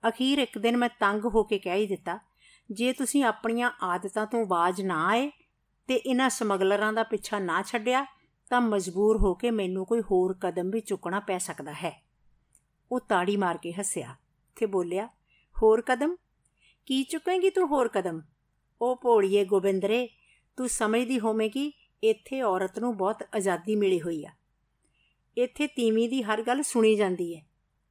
[0.08, 2.18] ਅਖੀਰ ਇੱਕ ਦਿਨ ਮੈਂ ਤੰਗ ਹੋ ਕੇ ਕਹਿ ਹੀ ਦਿੱਤਾ,
[2.70, 5.30] ਜੇ ਤੁਸੀਂ ਆਪਣੀਆਂ ਆਦਤਾਂ ਤੋਂ ਬਾਜ ਨਾ ਆਏ
[5.86, 8.06] ਤੇ ਇਹਨਾਂ ਸਮਗਲਰਾਂ ਦਾ ਪਿੱਛਾ ਨਾ ਛੱਡਿਆ,
[8.50, 12.04] ਤਾਂ ਮਜਬੂਰ ਹੋ ਕੇ ਮੈਨੂੰ ਕੋਈ ਹੋਰ ਕਦਮ ਵੀ ਚੁੱਕਣਾ ਪੈ ਸਕਦਾ ਹੈ।
[12.92, 14.14] ਉਹ ਤਾੜੀ ਮਾਰ ਕੇ ਹੱਸਿਆ
[14.56, 15.06] ਤੇ ਬੋਲਿਆ,
[15.62, 16.16] ਹੋਰ ਕਦਮ?
[16.86, 18.20] ਕੀ ਚੁੱਕੇਂਗੀ ਤੂੰ ਹੋਰ ਕਦਮ?
[18.80, 20.08] ਉਹ ਭੋੜੀਏ ਗੋਬਿੰਦਰੇ,
[20.58, 21.72] ਤੂੰ ਸਮਝਦੀ ਹੋਵੇਂਗੀ
[22.02, 24.30] ਇੱਥੇ ਔਰਤ ਨੂੰ ਬਹੁਤ ਆਜ਼ਾਦੀ ਮਿਲੀ ਹੋਈ ਆ।
[25.36, 27.42] ਇੱਥੇ ਤੀਵੀਂ ਦੀ ਹਰ ਗੱਲ ਸੁਣੀ ਜਾਂਦੀ ਹੈ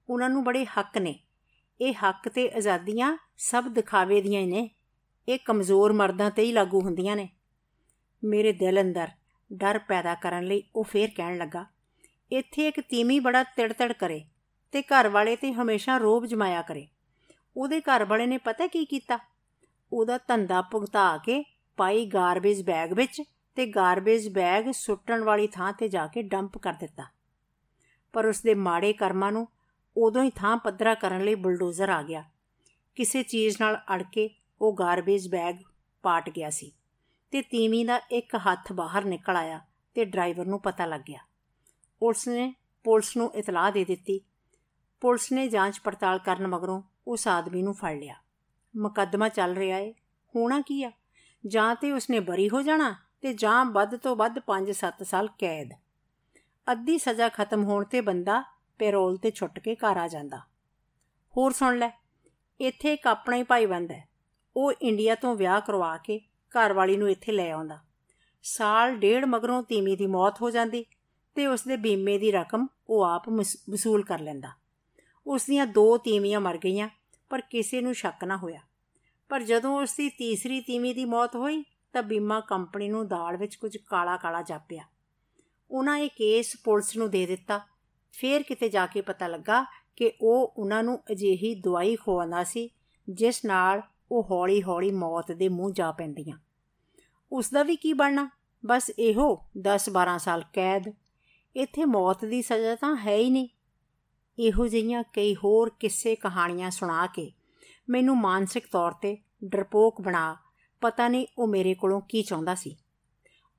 [0.10, 1.20] ਉਹਨਾਂ ਨੂੰ ਬੜੇ ਹੱਕ ਨੇ।
[1.80, 4.70] ਇਹ ਹੱਕ ਤੇ ਆਜ਼ਾਦੀਆਂ ਸਭ ਦਿਖਾਵੇ ਦੀਆਂ ਨੇ।
[5.28, 7.30] ਇਹ ਕਮਜ਼ੋਰ ਮਰਦਾਂ ਤੇ ਹੀ ਲਾਗੂ ਹੁੰਦੀਆਂ ਨੇ।
[8.24, 9.08] ਮੇਰੇ ਦਿਲ ਅੰਦਰ
[9.52, 11.66] ਡਰ ਪੈਦਾ ਕਰਨ ਲਈ ਉਹ ਫੇਰ ਕਹਿਣ ਲੱਗਾ,
[12.32, 14.22] ਇੱਥੇ ਇੱਕ ਤੀਮੀ ਬੜਾ ਤਿੜਤੜ ਕਰੇ
[14.74, 16.88] ਤੇ ਘਰ ਵਾਲੇ ਤੇ ਹਮੇਸ਼ਾ ਰੋਬ ਜਮਾਇਆ ਕਰੇ।
[17.58, 19.18] ਉਹਦੇ ਘਰ ਵਾਲੇ ਨੇ ਪਤਾ ਕੀ ਕੀਤਾ?
[19.94, 21.44] ਉਹਦਾ ਧੰਦਾ ਭੁਗਤਾ ਕੇ
[21.78, 23.22] ਪਾਈ ਗਾਰਬੇਜ ਬੈਗ ਵਿੱਚ
[23.56, 27.04] ਤੇ ਗਾਰਬੇਜ ਬੈਗ ਸੁੱਟਣ ਵਾਲੀ ਥਾਂ ਤੇ ਜਾ ਕੇ ਡੰਪ ਕਰ ਦਿੱਤਾ।
[28.14, 29.48] ਪਰ ਉਸ ਦੇ ਮਾੜੇ ਕਰਮਾਂ ਨੂੰ
[29.98, 32.24] ਉਦੋਂ ਹੀ ਥਾਂ ਪੱਧਰਾ ਕਰਨ ਲਈ ਬੁਲਡੋਜ਼ਰ ਆ ਗਿਆ।
[32.96, 34.30] ਕਿਸੇ ਚੀਜ਼ ਨਾਲ ਅੜ ਕੇ
[34.62, 35.56] ਉਹ ਗਾਰਬੇਜ ਬੈਗ
[36.04, 36.72] ਪਾਟ ਗਿਆ ਸੀ
[37.32, 39.60] ਤੇ ਤੀਵੀਂ ਦਾ ਇੱਕ ਹੱਥ ਬਾਹਰ ਨਿਕਲ ਆਇਆ
[39.94, 41.20] ਤੇ ਡਰਾਈਵਰ ਨੂੰ ਪਤਾ ਲੱਗ ਗਿਆ।
[42.02, 42.54] ਉਸ ਨੇ
[42.84, 44.22] ਪੁਲਿਸ ਨੂੰ ਇਤਲਾਹ ਦੇ ਦਿੱਤੀ।
[45.02, 48.16] ਪੁਲਿਸ ਨੇ ਜਾਂਚ ਪੜਤਾਲ ਕਰਨ ਮਗਰੋਂ ਉਸ ਆਦਮੀ ਨੂੰ ਫੜ ਲਿਆ।
[48.78, 49.94] ਮੁਕੱਦਮਾ ਚੱਲ ਰਿਹਾ ਏ।
[50.36, 50.92] ਹੋਣਾ ਕੀ ਆ?
[51.48, 55.70] ਜਾਂ ਤੇ ਉਸਨੇ ਬਰੀ ਹੋ ਜਾਣਾ ਤੇ ਜਾਂ ਵੱਧ ਤੋਂ ਵੱਧ 5-7 ਸਾਲ ਕੈਦ।
[56.72, 58.44] ਅੱਧੀ ਸਜ਼ਾ ਖਤਮ ਹੋਣ ਤੇ ਬੰਦਾ
[58.80, 60.38] ਪੈਰੋਲ ਤੇ ਛੁੱਟ ਕੇ ਘਰ ਆ ਜਾਂਦਾ।
[61.38, 61.90] ਹੋਰ ਸੁਣ ਲੈ,
[62.60, 64.10] ਇੱਥੇ ਇੱਕ ਆਪਣਾ ਹੀ ਭਾਈ ਬੰਦਾ ਹੈ।
[64.56, 66.20] ਉਹ ਇੰਡੀਆ ਤੋਂ ਵਿਆਹ ਕਰਵਾ ਕੇ
[66.52, 67.80] ਘਰ ਵਾਲੀ ਨੂੰ ਇੱਥੇ ਲੈ ਆਉਂਦਾ।
[68.44, 70.86] ਸਾਲ ਡੇਢ ਮਗਰੋਂ ਤੀਮੀ ਦੀ ਮੌਤ ਹੋ ਜਾਂਦੀ
[71.36, 73.30] ਤੇ ਉਸ ਦੇ ਬੀਮੇ ਦੀ ਰਕਮ ਉਹ ਆਪ
[73.70, 74.50] ਵਸੂਲ ਕਰ ਲੈਂਦਾ।
[75.28, 76.90] ਉਸ ਦੀਆਂ ਦੋ ਤੀਮੀਆਂ ਮਰ ਗਈਆਂ
[77.30, 78.60] ਪਰ ਕਿਸੇ ਨੂੰ ਸ਼ੱਕ ਨਾ ਹੋਇਆ।
[79.30, 83.56] ਪਰ ਜਦੋਂ ਉਸ ਦੀ ਤੀਸਰੀ ਤੀਮੀ ਦੀ ਮੌਤ ਹੋਈ, ਤਾਂ ਬੀਮਾ ਕੰਪਨੀ ਨੂੰ ਦਾਲ ਵਿੱਚ
[83.56, 84.84] ਕੁਝ ਕਾਲਾ ਕਾਲਾ ਜਾਪਿਆ।
[85.72, 87.62] ਉਹਨਾਂ ਇਹ ਕੇਸ ਪੁਲਿਸ ਨੂੰ ਦੇ ਦਿੱਤਾ।
[88.12, 92.70] ਫੇਰ ਕਿਤੇ ਜਾ ਕੇ ਪਤਾ ਲੱਗਾ ਕਿ ਉਹ ਉਹਨਾਂ ਨੂੰ ਅਜਿਹੀ ਦਵਾਈ ਖਵਾਉਂਦਾ ਸੀ,
[93.10, 93.82] ਜਿਸ ਨਾਲ
[94.12, 96.38] ਉਹ ਹੌਲੀ-ਹੌਲੀ ਮੌਤ ਦੇ ਮੂੰਹ ਜਾ ਪੈਂਦੀਆਂ।
[97.32, 98.30] ਉਸ ਦਾ ਵੀ ਕੀ ਬਣਨਾ?
[98.66, 100.94] ਬਸ ਇਹੋ 10-12 ਸਾਲ ਕੈਦ।
[101.56, 103.48] ਇੱਥੇ ਮੌਤ ਦੀ ਸਜ਼ਾ ਤਾਂ ਹੈ ਹੀ ਨਹੀਂ।
[104.40, 107.32] ਇਹੋ ਜਿਹੀਆਂ ਕਈ ਹੋਰ ਕਿੱਸੇ ਕਹਾਣੀਆਂ ਸੁਣਾ ਕੇ
[107.90, 110.38] ਮੈਨੂੰ ਮਾਨਸਿਕ ਤੌਰ ਤੇ ਡਰਪੋਕ ਬਣਾ
[110.82, 112.78] ਪਤਾ ਨਹੀਂ ਉਹ ਮੇਰੇ ਕੋਲੋਂ ਕੀ ਚਾਹੁੰਦਾ ਸੀ।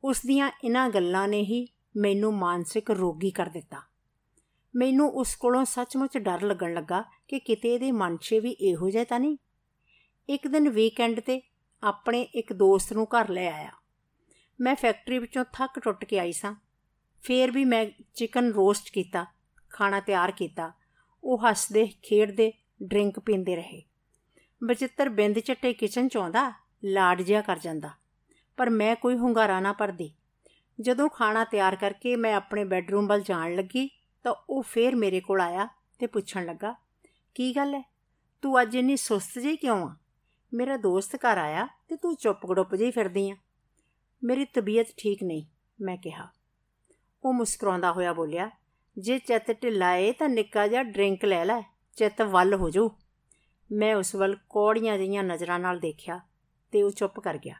[0.04, 3.82] ਉਸ ਦੀਆਂ ਇਹਨਾਂ ਗੱਲਾਂ ਨੇ ਹੀ ਮੈਨੂੰ ਮਾਨਸਿਕ ਰੋਗੀ ਕਰ ਦਿੱਤਾ।
[4.76, 9.04] ਮੈਨੂੰ ਉਸ ਕੋਲੋਂ ਸੱਚਮੁੱਚ ਡਰ ਲੱਗਣ ਲੱਗਾ ਕਿ ਕਿਤੇ ਇਹਦੇ ਮਨ 'ਚ ਵੀ ਇਹੋ ਜਿਹਾ
[9.04, 9.36] ਤਾਂ ਨਹੀਂ।
[10.28, 11.42] ਇੱਕ ਦਿਨ ਵੀਕਐਂਡ ਤੇ
[11.82, 13.70] ਆਪਣੇ ਇੱਕ ਦੋਸਤ ਨੂੰ ਘਰ ਲੈ ਆਇਆ।
[14.60, 16.54] ਮੈਂ ਫੈਕਟਰੀ ਵਿੱਚੋਂ ਥੱਕ ਟੁੱਟ ਕੇ ਆਈ ਸਾਂ।
[17.22, 19.26] ਫੇਰ ਵੀ ਮੈਂ ਚਿਕਨ ਰੋਸਟ ਕੀਤਾ।
[19.70, 20.72] ਖਾਣਾ ਤਿਆਰ ਕੀਤਾ।
[21.24, 23.82] ਉਹ ਹੱਸਦੇ, ਖੇਡਦੇ, ਡਰਿੰਕ ਪੀਂਦੇ ਰਹੇ।
[24.64, 26.52] ਬਚਿੱਤਰ ਬਿੰਦ ਚੱਟੇ ਕਿਚਨ ਚ ਆਉਂਦਾ,
[26.84, 27.90] ਲਾਡ ਜਿਆ ਕਰ ਜਾਂਦਾ।
[28.56, 30.12] ਪਰ ਮੈਂ ਕੋਈ ਹੁੰਗਾਰਾ ਨਾ ਪਰਦੀ
[30.80, 33.88] ਜਦੋਂ ਖਾਣਾ ਤਿਆਰ ਕਰਕੇ ਮੈਂ ਆਪਣੇ ਬੈੱਡਰੂਮ ਵੱਲ ਜਾਣ ਲੱਗੀ,
[34.24, 36.74] ਤਾਂ ਉਹ ਫੇਰ ਮੇਰੇ ਕੋਲ ਆਇਆ ਤੇ ਪੁੱਛਣ ਲੱਗਾ,
[37.34, 37.82] ਕੀ ਗੱਲ ਹੈ
[38.42, 39.96] ਤੂੰ ਅੱਜ ਇੰਨੀ ਸੁਸਤ ਜਿਹੀ ਕਿਉਂ ਆ?
[40.52, 43.36] ਮੇਰਾ ਦੋਸਤ ਘਰ ਆਇਆ ਤੇ ਤੂੰ ਚੁੱਪ ਗੜੁੱਪ ਜਿਹੀ ਫਿਰਦੀ ਆ।
[44.24, 45.44] ਮੇਰੀ ਤਬੀਅਤ ਠੀਕ ਨਹੀਂ,
[45.80, 46.28] ਮੈਂ ਕਿਹਾ।
[47.24, 48.50] ਉਹ ਮੁਸਕਰਾਉਂਦਾ ਹੋਇਆ ਬੋਲਿਆ
[48.98, 51.62] ਜੇ ਚਿੱਤ ਢਿਲਾਏ ਤਾਂ ਨਿੱਕਾ ਜਿਹਾ ਡਰਿੰਕ ਲੈ ਲੈ,
[51.96, 52.88] ਚਿੱਤ ਵੱਲ ਹੋ ਜਾਊ।
[53.72, 56.20] ਮੈਂ ਉਸ ਵੱਲ ਕੋੜੀਆਂ ਜਿਹੀਆਂ ਨਜ਼ਰਾਂ ਨਾਲ ਦੇਖਿਆ
[56.72, 57.54] ਤੇ ਉਹ ਚੁੱਪ ਕਰ ਗਿਆ।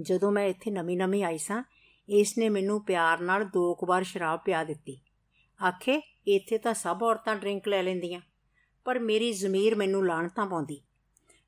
[0.00, 1.64] ਜਦੋਂ ਮੈਂ ਇੱਥੇ ਨਵੀਂ-ਨਵੀਂ ਆਈ ਸਾਂ,
[2.08, 5.00] ਇਸ ਨੇ ਮੈਨੂੰ ਪਿਆਰ ਨਾਲ ਦੋ ਕੁ ਵਾਰ ਸ਼ਰਾਬ ਪਿਆ ਦਿੱਤੀ।
[5.68, 8.20] ਆਖੇ, ਇੱਥੇ ਤਾਂ ਸਭ ਔਰਤਾਂ ਡਰਿੰਕ ਲੈ ਲੈਂਦੀਆਂ,
[8.84, 10.82] ਪਰ ਮੇਰੀ ਜ਼ਮੀਰ ਮੈਨੂੰ ਲਾਣਤਾਂ ਪਾਉਂਦੀ।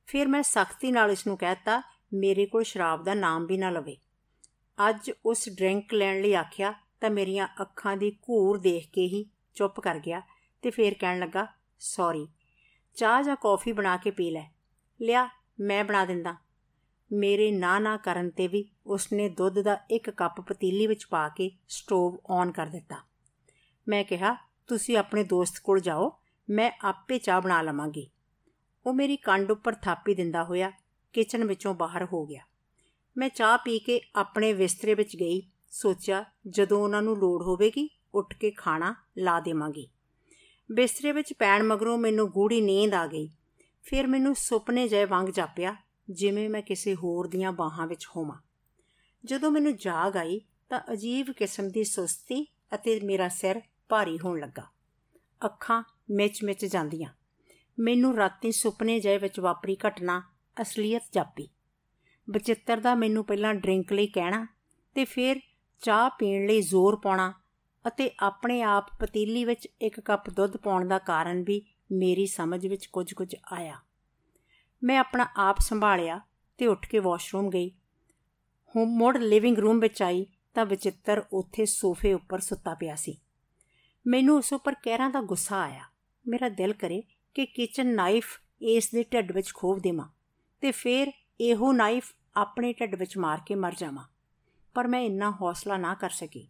[0.06, 1.82] ਫਿਰ ਮੈਂ ਸਖਤੀ ਨਾਲ ਇਸ ਨੂੰ ਕਹਿਤਾ,
[2.14, 3.96] ਮੇਰੇ ਕੋਲ ਸ਼ਰਾਬ ਦਾ ਨਾਮ ਵੀ ਨਾ ਲਵੇ।
[4.88, 9.80] ਅੱਜ ਉਸ ਡਰਿੰਕ ਲੈਣ ਲਈ ਆਖਿਆ ਤਾਂ ਮੇਰੀਆਂ ਅੱਖਾਂ ਦੀ ਘੂਰ ਦੇਖ ਕੇ ਹੀ ਚੁੱਪ
[9.80, 10.22] ਕਰ ਗਿਆ
[10.62, 11.46] ਤੇ ਫੇਰ ਕਹਿਣ ਲੱਗਾ
[11.78, 12.28] ਸੌਰੀ
[12.94, 14.44] ਚਾਹ ਜਾਂ ਕੌਫੀ ਬਣਾ ਕੇ ਪੀ ਲੈ।
[15.00, 15.28] ਲਿਆ,
[15.60, 16.36] ਮੈਂ ਬਣਾ ਦਿੰਦਾ।
[17.12, 21.50] ਮੇਰੇ ਨਾ ਨਾ ਕਰਨ ਤੇ ਵੀ ਉਸਨੇ ਦੁੱਧ ਦਾ ਇੱਕ ਕੱਪ ਪਤੀਲੀ ਵਿੱਚ ਪਾ ਕੇ
[21.68, 22.96] ਸਟੋਵ ਔਨ ਕਰ ਦਿੱਤਾ।
[23.88, 24.36] ਮੈਂ ਕਿਹਾ,
[24.66, 28.10] ਤੁਸੀਂ ਆਪਣੇ ਦੋਸਤ ਕੋਲ ਜਾਓ, ਮੈਂ ਆਪੇ ਚਾਹ ਬਣਾ ਲਵਾਂਗੀ।
[28.86, 30.72] ਉਹ ਮੇਰੀ ਕੰਡ ਉੱਪਰ ਥਾਪੀ ਦਿੰਦਾ ਹੋਇਆ
[31.12, 32.42] ਕਿਚਨ ਵਿੱਚੋਂ ਬਾਹਰ ਹੋ ਗਿਆ।
[33.16, 38.34] ਮੈਂ ਚਾਹ ਪੀ ਕੇ ਆਪਣੇ ਬਿਸਤਰੇ ਵਿੱਚ ਗਈ ਸੋਚਿਆ ਜਦੋਂ ਉਹਨਾਂ ਨੂੰ ਲੋੜ ਹੋਵੇਗੀ, ਉੱਠ
[38.36, 39.88] ਕੇ ਖਾਣਾ ਲਾ ਦੇਵਾਂਗੀ।
[40.72, 43.28] ਬਿਸਤਰੇ ਵਿੱਚ ਪੈਣ ਮਗਰੋਂ ਮੈਨੂੰ ਗੂੜੀ ਨੀਂਦ ਆ ਗਈ।
[43.82, 45.76] ਫਿਰ ਮੈਨੂੰ ਸੁਪਨੇ ਜੈ ਵਾਂਗ ਜਾਪਿਆ,
[46.10, 48.38] ਜਿਵੇਂ ਮੈਂ ਕਿਸੇ ਹੋਰ ਦੀਆਂ ਬਾਹਾਂ ਵਿੱਚ ਹੋਵਾਂ।
[49.24, 54.66] ਜਦੋਂ ਮੈਨੂੰ ਜਾਗ ਆਈ ਤਾਂ ਅਜੀਬ ਕਿਸਮ ਦੀ ਸੁਸਤੀ ਅਤੇ ਮੇਰਾ ਸਿਰ ਭਾਰੀ ਹੋਣ ਲੱਗਾ।
[55.44, 57.12] ਅੱਖਾਂ ਮਿਚ-ਮਿਚ ਜਾਂਦੀਆਂ।
[57.78, 60.22] ਮੈਨੂੰ ਰਾਤੀ ਸੁਪਨੇ ਜੈ ਵਿੱਚ ਵਾਪਰੀ ਘਟਨਾ
[60.62, 61.48] ਅਸਲੀਅਤ ਜਾਪੀ।
[62.30, 64.46] ਬਚਿੱਤਰ ਦਾ ਮੈਨੂੰ ਪਹਿਲਾਂ ਡਰਿੰਕ ਲਈ ਕਹਿਣਾ
[64.94, 65.40] ਤੇ ਫਿਰ
[65.80, 67.34] ਚਾਹ ਪੀਣ ਲਈ ਜ਼ੋਰ ਪਾਉਣਾ
[67.86, 71.62] ਅਤੇ ਆਪਣੇ ਆਪ ਪਤੀਲੀ ਵਿੱਚ ਇੱਕ ਕੱਪ ਦੁੱਧ ਪਾਉਣ ਦਾ ਕਾਰਨ ਵੀ
[71.92, 73.80] ਮੇਰੀ ਸਮਝ ਵਿੱਚ ਕੁਝ-ਕੁਝ ਆਇਆ।
[74.84, 76.20] ਮੈਂ ਆਪਣਾ ਆਪ ਸੰਭਾਲਿਆ
[76.58, 77.70] ਤੇ ਉੱਠ ਕੇ ਵਾਸ਼ਰੂਮ ਗਈ।
[78.76, 83.18] ਹੋਮ ਮੋਡ ਲਿਵਿੰਗ ਰੂਮ ਵਿੱਚ ਆਈ ਤਾਂ ਵਿਚਿੱਤਰ ਉੱਥੇ ਸੋਫੇ ਉੱਪਰ ਸੁੱਤਾ ਪਿਆ ਸੀ।
[84.06, 85.84] ਮੈਨੂੰ ਉਸ ਉੱਪਰ ਕਹਿਰਾਂ ਦਾ ਗੁੱਸਾ ਆਇਆ।
[86.28, 87.02] ਮੇਰਾ ਦਿਲ ਕਰੇ
[87.34, 90.08] ਕਿ ਕਿਚਨ ਨਾਈਫ ਇਸ ਦੇ ਢੱਡ ਵਿੱਚ ਖੋਵ ਦੇਵਾਂ
[90.60, 94.04] ਤੇ ਫਿਰ ਇਹੋ ਨਾਈਫ ਆਪਣੇ ਢੱਡ ਵਿੱਚ ਮਾਰ ਕੇ ਮਰ ਜਾਵਾਂ।
[94.74, 96.48] ਪਰ ਮੈਂ ਇੰਨਾ ਹੌਸਲਾ ਨਾ ਕਰ ਸਕੀ।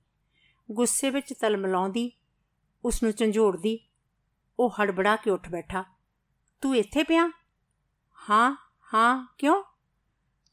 [0.73, 2.13] ਗੁੱਸੇ ਵਿੱਚ ਤਲਮਲਾਉਂਦੀ
[2.85, 3.89] ਉਸ ਨੂੰ ਝੰਜੋੜਦੀ,
[4.59, 5.85] ਉਹ ਹੜਬੜਾ ਕੇ ਉੱਠ ਬੈਠਾ।
[6.61, 7.31] ਤੂੰ ਇੱਥੇ ਪਿਆ?
[8.31, 8.57] ਹਾਂ
[8.95, 9.65] ਹਾਂ, ਕਿਉਂ?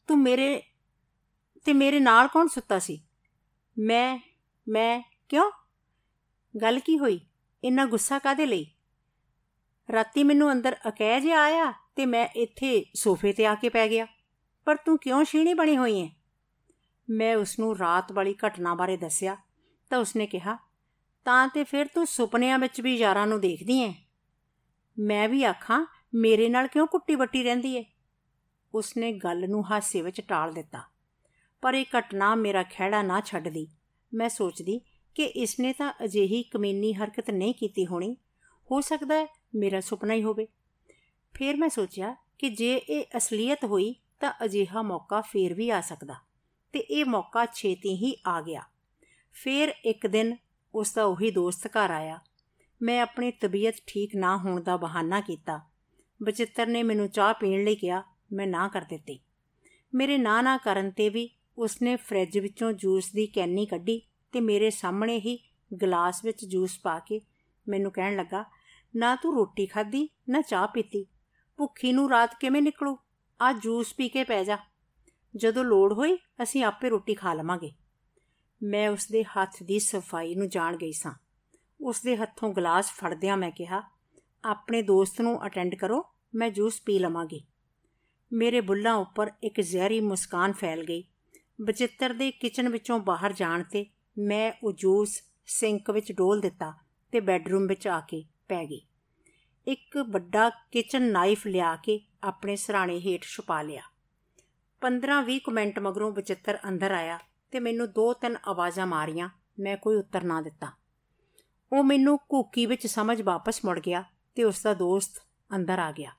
[0.07, 0.63] ਤੂੰ ਮੇਰੇ,
[1.65, 3.03] ਤੇ ਮੇਰੇ ਨਾਲ ਕੌਣ ਸੁੱਤਾ ਸੀ?
[3.79, 4.19] ਮੈਂ
[4.69, 5.51] ਮੈਂ, ਕਿਉਂ?
[6.61, 7.19] ਗੱਲ ਕੀ ਹੋਈ?
[7.63, 8.71] ਇੰਨਾ ਗੁੱਸਾ ਕਾਦੇ ਲਈ?
[9.91, 14.07] ਰਾਤੀ ਮੈਨੂੰ ਅੰਦਰ ਅਕਹਿ ਜਿਹਾ ਆਇਆ ਤੇ ਮੈਂ ਇੱਥੇ ਸੋਫੇ ਤੇ ਆ ਕੇ ਪੈ ਗਿਆ।
[14.65, 16.16] ਪਰ ਤੂੰ ਕਿਉਂ ਛੀਣੀ ਬਣੀ ਹੋਈ ਹੈ
[17.09, 19.37] ਮੈਂ ਉਸ ਨੂੰ ਰਾਤ ਵਾਲੀ ਘਟਨਾ ਬਾਰੇ ਦੱਸਿਆ,
[19.89, 20.57] ਤਾਂ ਉਸਨੇ ਕਿਹਾ,
[21.25, 23.91] ਤਾਂ ਤੇ ਫਿਰ ਤੂੰ ਸੁਪਨਿਆਂ ਵਿੱਚ ਵੀ ਯਾਰਾਂ ਨੂੰ ਦੇਖਦੀ ਐ
[24.99, 27.83] ਮੈਂ ਵੀ ਆਖਾਂ, ਮੇਰੇ ਨਾਲ ਕਿਉਂ ਕੁੱਟੀ ਬੱਟੀ ਰਹਿੰਦੀ ਐ
[28.73, 30.81] ਉਸਨੇ ਗੱਲ ਨੂੰ ਹਾਸੇ ਵਿੱਚ ਟਾਲ ਦਿੱਤਾ।
[31.61, 33.67] ਪਰ ਇਹ ਘਟਨਾ ਮੇਰਾ ਖਿਹੜਾ ਨਾ ਛੱਡਦੀ।
[34.13, 34.81] ਮੈਂ ਸੋਚਦੀ
[35.15, 38.15] ਕਿ ਇਸਨੇ ਤਾਂ ਅਜਿਹੀ ਕਮੀਨੀ ਹਰਕਤ ਨਹੀਂ ਕੀਤੀ ਹੋਣੀ।
[38.71, 40.47] ਹੋ ਸਕਦਾ ਹੈ ਮੇਰਾ ਸੁਪਨਾ ਹੀ ਹੋਵੇ।
[41.33, 46.26] ਫਿਰ ਮੈਂ ਸੋਚਿਆ ਕਿ ਜੇ ਇਹ ਅਸਲੀਅਤ ਹੋਈ ਤਾਂ ਅਜਿਹਾ ਮੌਕਾ ਫੇਰ ਵੀ ਆ ਸਕਦਾ।
[46.77, 48.61] ਤੇ ਇਹ ਮੌਕਾ ਛੇਤੀ ਹੀ ਆ ਗਿਆ।
[49.31, 50.35] ਫਿਰ ਇੱਕ ਦਿਨ
[50.75, 52.19] ਉਸ ਦਾ ਉਹੀ ਦੋਸਤ ਘਰ ਆਇਆ।
[52.81, 55.61] ਮੈਂ ਆਪਣੀ ਤਬੀਅਤ ਠੀਕ ਨਾ ਹੋਣ ਦਾ ਬਹਾਨਾ ਕੀਤਾ।
[56.23, 59.19] ਬਚਿੱਤਰ ਨੇ ਮੈਨੂੰ ਚਾਹ ਪੀਣ ਲਈ ਕਿਹਾ, ਮੈਂ ਨਾ ਕਰ ਦਿੱਤੀ।
[59.93, 64.69] ਮੇਰੇ ਨਾ ਨਾ ਕਰਨ ਤੇ ਵੀ ਉਸਨੇ ਫ੍ਰਿਜ ਵਿੱਚੋਂ ਜੂਸ ਦੀ ਕੈਨੀ ਕੱਢੀ ਤੇ ਮੇਰੇ
[64.69, 67.21] ਸਾਹਮਣੇ ਹੀ ਗਲਾਸ ਵਿੱਚ ਜੂਸ ਪਾ ਕੇ
[67.67, 68.45] ਮੈਨੂੰ ਕਹਿਣ ਲੱਗਾ,
[68.95, 71.05] ਨਾ ਤੂੰ ਰੋਟੀ ਖਾਧੀ, ਨਾ ਚਾਹ ਪੀਤੀ।
[71.57, 72.97] ਭੁੱਖੀ ਨੂੰ ਰਾਤ ਕਿਵੇਂ ਨਿਕਲੂ?
[73.41, 74.57] ਆ ਜੂਸ ਪੀ ਕੇ ਪੈ ਜਾ।
[75.35, 77.71] ਜਦੋਂ ਲੋੜ ਹੋਈ, ਅਸੀਂ ਆਪੇ ਰੋਟੀ ਖਾ ਲਵਾਂਗੇ।
[78.63, 81.13] ਮੈਂ ਉਸ ਦੇ ਹੱਥ ਦੀ ਸਫ਼ਾਈ ਨੂੰ ਜਾਣ ਗਈ ਸਾਂ।
[81.81, 83.83] ਉਸ ਦੇ ਹੱਥੋਂ ਗਲਾਸ ਫੜਦਿਆਂ ਮੈਂ ਕਿਹਾ,
[84.45, 87.45] ਆਪਣੇ ਦੋਸਤ ਨੂੰ ਅਟੈਂਡ ਕਰੋ, ਮੈਂ ਜੂਸ ਪੀ ਲਵਾਂਗੀ।
[88.33, 91.03] ਮੇਰੇ ਬੁੱਲਾਂ ਉੱਪਰ ਇੱਕ ਜ਼ਹਿਰੀ ਮੁਸਕਾਨ ਫੈਲ ਗਈ।
[91.61, 93.85] ਬਚਿੱਤਰ ਦੇ ਕਿਚਨ ਵਿੱਚੋਂ ਬਾਹਰ ਜਾਣ ਤੇ
[94.17, 96.73] ਮੈਂ ਉਹ ਜੂਸ ਸਿੰਕ ਵਿੱਚ ਡੋਲ ਦਿੱਤਾ
[97.11, 98.81] ਤੇ ਬੈੱਡਰੂਮ ਵਿੱਚ ਆ ਕੇ ਪੈ ਗਈ।
[99.67, 103.81] ਇੱਕ ਵੱਡਾ ਕਿਚਨ ਨਾਈਫ ਲਿਆ ਕੇ ਆਪਣੇ ਸਰਾਣੇ ਹੇਠ ਛੁਪਾ ਲਿਆ।
[104.81, 107.19] 15-20 ਮਿੰਟ ਮਗਰੋਂ ਬਚਿੱਤਰ ਅੰਦਰ ਆਇਆ
[107.51, 110.71] ਤੇ ਮੈਨੂੰ ਦੋ ਤਿੰਨ ਆਵਾਜ਼ਾਂ ਮਾਰੀਆਂ, ਮੈਂ ਕੋਈ ਉੱਤਰ ਨਾ ਦਿੱਤਾ।
[111.73, 114.03] ਉਹ ਮੈਨੂੰ ਕੂਕੀ ਵਿੱਚ ਸਮਝ ਵਾਪਸ ਮੁੜ ਗਿਆ
[114.35, 115.21] ਤੇ ਉਸ ਦਾ ਦੋਸਤ
[115.55, 116.11] ਅੰਦਰ ਆ ਗਿਆ।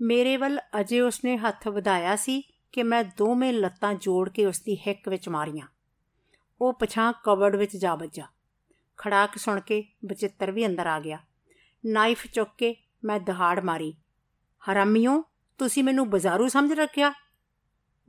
[0.00, 4.76] ਮੇਰੇ ਵੱਲ ਅਜੇ ਉਸਨੇ ਹੱਥ ਵਧਾਇਆ ਸੀ ਕਿ ਮੈਂ ਦੋਵੇਂ ਲੱਤਾਂ ਜੋੜ ਕੇ ਉਸ ਦੀ
[4.76, 5.66] ਹਿੱਕ ਵਿੱਚ ਮਾਰੀਆਂ।
[6.60, 8.24] ਉਹ ਪਛਾਂ ਕਵਰਡ ਵਿੱਚ ਜਾ ਵੱਜਾ।
[8.96, 11.18] ਖੜਾਕ ਸੁਣ ਕੇ ਬਚਿੱਤਰ ਵੀ ਅੰਦਰ ਆ ਗਿਆ।
[11.86, 13.94] ਨਾਈਫ ਚੁੱਕ ਕੇ ਮੈਂ ਦਹਾੜ ਮਾਰੀ।
[14.70, 15.24] ਹਰਾਮੀਓ,
[15.58, 17.12] ਤੁਸੀਂ ਮੈਨੂੰ ਬਾਜ਼ਾਰੂ ਸਮਝ ਰੱਖਿਆ?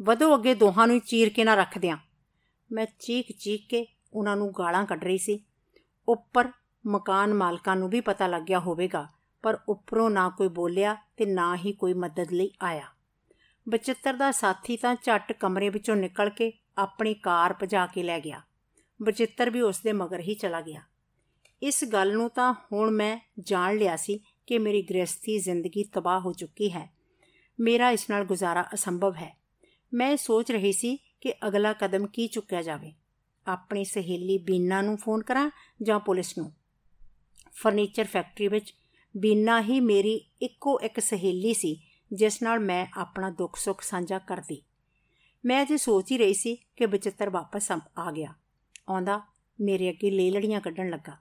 [0.02, 1.98] ਵਧੋ ਅੱਗੇ ਦੋਹਾਂ ਨੂੰ ਚੀਰ ਕੇ ਨਾ ਰੱਖ ਦਿਆਂ।
[2.72, 5.44] ਮੈਂ ਚੀਕ ਚੀਕ ਕੇ ਉਹਨਾਂ ਨੂੰ ਗਾਲਾਂ ਕੱਢ ਰਹੀ ਸੀ।
[6.08, 6.52] ਉੱਪਰ
[6.88, 9.08] ਮਕਾਨ ਮਾਲਕਾਂ ਨੂੰ ਵੀ ਪਤਾ ਲੱਗ ਗਿਆ ਹੋਵੇਗਾ,
[9.42, 12.86] ਪਰ ਉੱਪਰੋਂ ਨਾ ਕੋਈ ਬੋਲਿਆ ਤੇ ਨਾ ਹੀ ਕੋਈ ਮਦਦ ਲਈ ਆਇਆ।
[13.70, 18.42] ਬਚਿੱਤਰ ਦਾ ਸਾਥੀ ਤਾਂ ਝੱਟ ਕਮਰੇ ਵਿੱਚੋਂ ਨਿਕਲ ਕੇ ਆਪਣੀ ਕਾਰ ਭਜਾ ਕੇ ਲੈ ਗਿਆ।
[19.02, 20.82] ਬਚਿੱਤਰ ਵੀ ਉਸ ਦੇ ਮਗਰ ਹੀ ਚਲਾ ਗਿਆ।
[21.64, 26.34] ਇਸ ਗੱਲ ਨੂੰ ਤਾਂ ਹੁਣ ਮੈਂ ਜਾਣ ਲਿਆ ਸੀ ਕਿ ਮੇਰੀ ਗ੍ਰਸਥੀ ਜ਼ਿੰਦਗੀ ਤਬਾਹ ਹੋ
[26.34, 26.94] ਚੁੱਕੀ ਹੈ।
[27.60, 29.39] ਮੇਰਾ ਇਸ ਨਾਲ ਗੁਜ਼ਾਰਾ ਅਸੰਭਵ ਹੈ।
[29.94, 32.94] ਮੈਂ ਸੋਚ ਰਹੀ ਸੀ ਕਿ ਅਗਲਾ ਕਦਮ ਕੀ ਚੁੱਕਿਆ ਜਾਵੇ।
[33.48, 36.54] ਆਪਣੀ ਸਹੇਲੀ ਬੀਨਾ ਨੂੰ ਫੋਨ ਕਰਾਂ ਜਾਂ ਪੁਲਿਸ ਨੂੰ?
[37.52, 38.74] ਫਰਨੀਚਰ ਫੈਕਟਰੀ ਵਿੱਚ
[39.18, 41.82] ਬੀਨਾ ਹੀ ਮੇਰੀ ਇੱਕੋ ਇੱਕ ਸਹੇਲੀ ਸੀ,
[42.14, 44.64] ਜਿਸ ਨਾਲ ਮੈਂ ਆਪਣਾ ਦੁੱਖ ਸੁੱਖ ਸਾਂਝਾ ਕਰਦੀ।
[45.46, 48.34] ਮੈਂ ਅਜੇ ਸੋਚ ਹੀ ਰਹੀ ਸੀ ਕਿ ਬਚਿੱਤਰ ਵਾਪਸ ਆ ਗਿਆ।
[48.90, 49.22] ਆਉਂਦਾ
[49.62, 51.18] ਮੇਰੇ ਅੱਗੇ ਲੈ ਲੜੀਆਂ ਕੱਢਣ ਲੱਗਾ।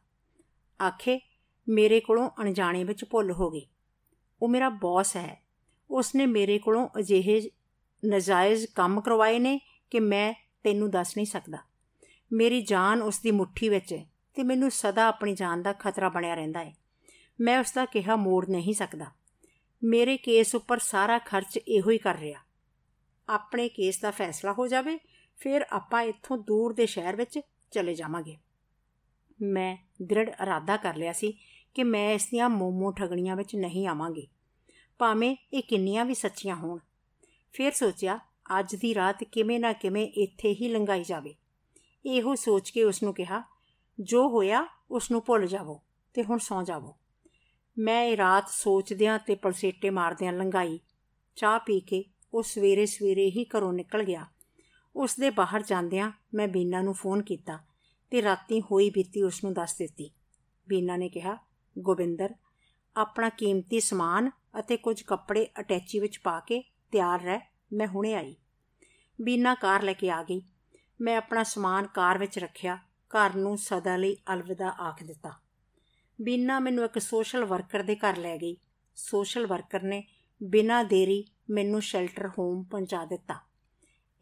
[0.89, 1.21] ਆਖੇ,
[1.69, 3.67] ਮੇਰੇ ਕੋਲੋਂ ਅਣਜਾਣੇ ਵਿੱਚ ਭੁੱਲ ਹੋ ਗਈ
[4.43, 5.45] ਉਹ ਮੇਰਾ ਬੌਸ ਹੈ।
[5.91, 7.51] ਉਸਨੇ ਮੇਰੇ ਕੋਲੋਂ ਅਜਿਹੇ
[8.07, 10.35] ਨਜਾਇਜ਼ ਕੰਮ ਕਰਵਾਏ ਨੇ ਕਿ ਮੈਂ
[10.65, 11.59] ਤੈਨੂੰ ਦੱਸ ਨਹੀਂ ਸਕਦਾ।
[12.33, 16.35] ਮੇਰੀ ਜਾਨ ਉਸ ਦੀ ਮੁਠੀ ਵਿੱਚ ਹੈ ਤੇ ਮੈਨੂੰ ਸਦਾ ਆਪਣੀ ਜਾਨ ਦਾ ਖਤਰਾ ਬਣਿਆ
[16.35, 16.75] ਰਹਿੰਦਾ ਹੈ।
[17.41, 19.07] ਮੈਂ ਉਸ ਦਾ ਕਿਹਾ ਮੋੜ ਨਹੀਂ ਸਕਦਾ।
[19.85, 22.41] ਮੇਰੇ ਕੇਸ ਉੱਪਰ ਸਾਰਾ ਖਰਚ ਇਹੋ ਹੀ ਕਰ ਰਿਹਾ।
[23.29, 24.99] ਆਪਣੇ ਕੇਸ ਦਾ ਫੈਸਲਾ ਹੋ ਜਾਵੇ,
[25.37, 28.37] ਫਿਰ ਆਪਾਂ ਇੱਥੋਂ ਦੂਰ ਦੇ ਸ਼ਹਿਰ ਵਿੱਚ ਚਲੇ ਜਾਵਾਂਗੇ।
[29.43, 31.39] ਮੈਂ ਦ੍ਰਿੜ ਇਰਾਦਾ ਕਰ ਲਿਆ ਸੀ
[31.75, 34.29] ਕਿ ਮੈਂ ਇਸ ਦੀਆਂ ਮੋਮੋ ਠਗਣੀਆਂ ਵਿੱਚ ਨਹੀਂ ਆਵਾਂਗੀ।
[34.99, 36.79] ਭਾਵੇਂ ਇਹ ਕਿੰਨੀਆਂ ਵੀ ਸੱਚੀਆਂ ਹੋਣ
[37.53, 38.19] ਫਿਰ ਸੋਚਿਆ,
[38.59, 41.35] ਅੱਜ ਦੀ ਰਾਤ ਕਿਵੇਂ ਨਾ ਕਿਵੇਂ ਇੱਥੇ ਹੀ ਲੰਘਾਈ ਜਾਵੇ।
[42.07, 43.43] ਇਹੋ ਸੋਚ ਕੇ ਉਸ ਨੂੰ ਕਿਹਾ,
[44.01, 45.83] ਜੋ ਹੋਇਆ ਉਸ ਨੂੰ ਭੁੱਲ ਜਾਵੋ
[46.15, 46.97] ਤੇ ਹੁਣ ਸੌ ਜਾਵੋ।
[47.79, 50.81] ਮੈਂ ਇਹ ਰਾਤ ਸੋਚਦਿਆਂ ਤੇ ਪਲਸੇਟੇ ਮਾਰਦਿਆਂ ਲੰਘਾਈ।
[51.37, 54.27] ਚਾਹ ਪੀ ਕੇ ਉਹ ਸਵੇਰੇ ਸਵੇਰੇ ਹੀ ਘਰੋਂ ਨਿਕਲ ਗਿਆ।
[54.97, 57.59] ਉਸ ਦੇ ਬਾਹਰ ਜਾਂਦਿਆਂ ਮੈਂ ਬੀਨਾ ਨੂੰ ਫੋਨ ਕੀਤਾ
[58.11, 60.11] ਤੇ ਰਾਤੀ ਹੋਈ ਬੀਤੀ ਉਸ ਨੂੰ ਦੱਸ ਦਿੱਤੀ।
[60.69, 61.37] ਬੀਨਾ ਨੇ ਕਿਹਾ,
[61.79, 62.35] ਗੋਬਿੰਦਰ,
[62.97, 67.39] ਆਪਣਾ ਕੀਮਤੀ ਸਮਾਨ ਅਤੇ ਕੁਝ ਕੱਪੜੇ ਅਟੈਚੀ ਵਿੱਚ ਪਾ ਕੇ ਤਿਆਰ ਰਹਿ,
[67.73, 68.37] ਮੈਂ ਹੁਣੇ ਆਈ।
[69.21, 70.43] ਬੀਨਾ ਕਾਰ ਲੈ ਕੇ ਆ ਗਈ।
[71.01, 72.79] ਮੈਂ ਆਪਣਾ ਸਮਾਨ ਕਾਰ ਵਿੱਚ ਰੱਖਿਆ,
[73.11, 75.33] ਘਰ ਨੂੰ ਸਦਾ ਲਈ ਅਲਵਿਦਾ ਆਖ ਦਿੱਤਾ।
[76.21, 78.57] ਬੀਨਾ ਮੈਨੂੰ ਇੱਕ ਸੋਸ਼ਲ ਵਰਕਰ ਦੇ ਘਰ ਲੈ ਗਈ।
[78.97, 80.05] ਸੋਸ਼ਲ ਵਰਕਰ ਨੇ
[80.43, 83.35] ਬਿਨਾਂ ਦੇਰੀ ਮੈਨੂੰ ਸ਼ੈਲਟਰ ਹੋਮ ਪਹੁੰਚਾ ਦਿੱਤਾ।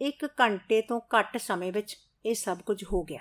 [0.01, 3.21] ਇੱਕ ਘੰਟੇ ਤੋਂ ਘੱਟ ਸਮੇਂ ਵਿੱਚ ਇਹ ਸਭ ਕੁਝ ਹੋ ਗਿਆ।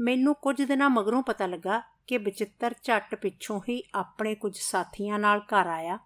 [0.00, 5.38] ਮੈਨੂੰ ਕੁਝ ਦਿਨਾਂ ਮਗਰੋਂ ਪਤਾ ਲੱਗਾ ਕਿ ਬਚਿੱਤਰ ਝੱਟ ਪਿੱਛੋਂ ਹੀ ਆਪਣੇ ਕੁਝ ਸਾਥੀਆਂ ਨਾਲ
[5.38, 5.98] ਘਰ ਆਇਆ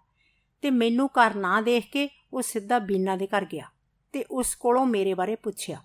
[0.61, 3.67] ਤੇ ਮੈਨੂੰ ਘਰ ਨਾ ਦੇਖ ਕੇ ਉਹ ਸਿੱਧਾ ਬੀਨਾ ਦੇ ਘਰ ਗਿਆ
[4.13, 5.83] ਤੇ ਉਸ ਕੋਲੋਂ ਮੇਰੇ ਬਾਰੇ ਪੁੱਛਿਆ।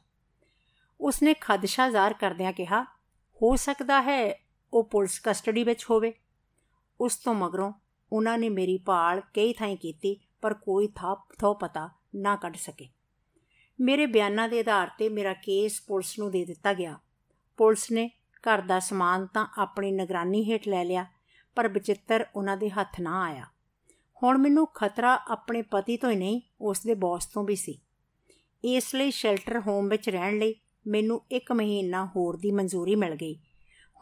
[1.00, 2.82] ਉਸਨੇ ਖਦਸ਼ਾ ਜ਼ਾਹਰ ਕਰਦਿਆਂ ਕਿਹਾ,
[3.42, 6.12] ਹੋ ਸਕਦਾ ਹੈ ਉਹ ਪੁਲਿਸ ਕਸਟਡੀ ਵਿੱਚ ਹੋਵੇ।
[7.00, 7.72] ਉਸ ਤੋਂ ਮਗਰੋਂ
[8.12, 12.88] ਉਹਨਾਂ ਨੇ ਮੇਰੀ ਭਾਲ ਕਈ ਥਾਈਂ ਕੀਤੀ, ਪਰ ਕੋਈ ਥਾਪ ਥੋ ਪਤਾ ਨਾ ਕੱਢ ਸਕੇ।
[13.80, 16.98] ਮੇਰੇ ਬਿਆਨਾਂ ਦੇ ਆਧਾਰ ਤੇ ਮੇਰਾ ਕੇਸ ਪੁਲਿਸ ਨੂੰ ਦੇ ਦਿੱਤਾ ਗਿਆ।
[17.56, 21.06] ਪੁਲਿਸ ਨੇ ਘਰ ਦਾ ਸਮਾਨ ਤਾਂ ਆਪਣੀ ਨਿਗਰਾਨੀ ਹੇਠ ਲੈ ਲਿਆ,
[21.54, 23.46] ਪਰ ਬਚਿੱਤਰ ਉਹਨਾਂ ਦੇ ਹੱਥ ਨਾ ਆਇਆ।
[24.22, 27.78] ਹੁਣ ਮੈਨੂੰ ਖਤਰਾ ਆਪਣੇ ਪਤੀ ਤੋਂ ਹੀ ਨਹੀਂ, ਉਸ ਦੇ ਬੌਸ ਤੋਂ ਵੀ ਸੀ।
[28.64, 30.54] ਇਸ ਲਈ ਸ਼ੈਲਟਰ ਹੋਮ ਵਿੱਚ ਰਹਿਣ ਲਈ
[30.86, 33.34] ਮੈਨੂੰ 1 ਮਹੀਨਾ ਹੋਰ ਦੀ ਮਨਜ਼ੂਰੀ ਮਿਲ ਗਈ।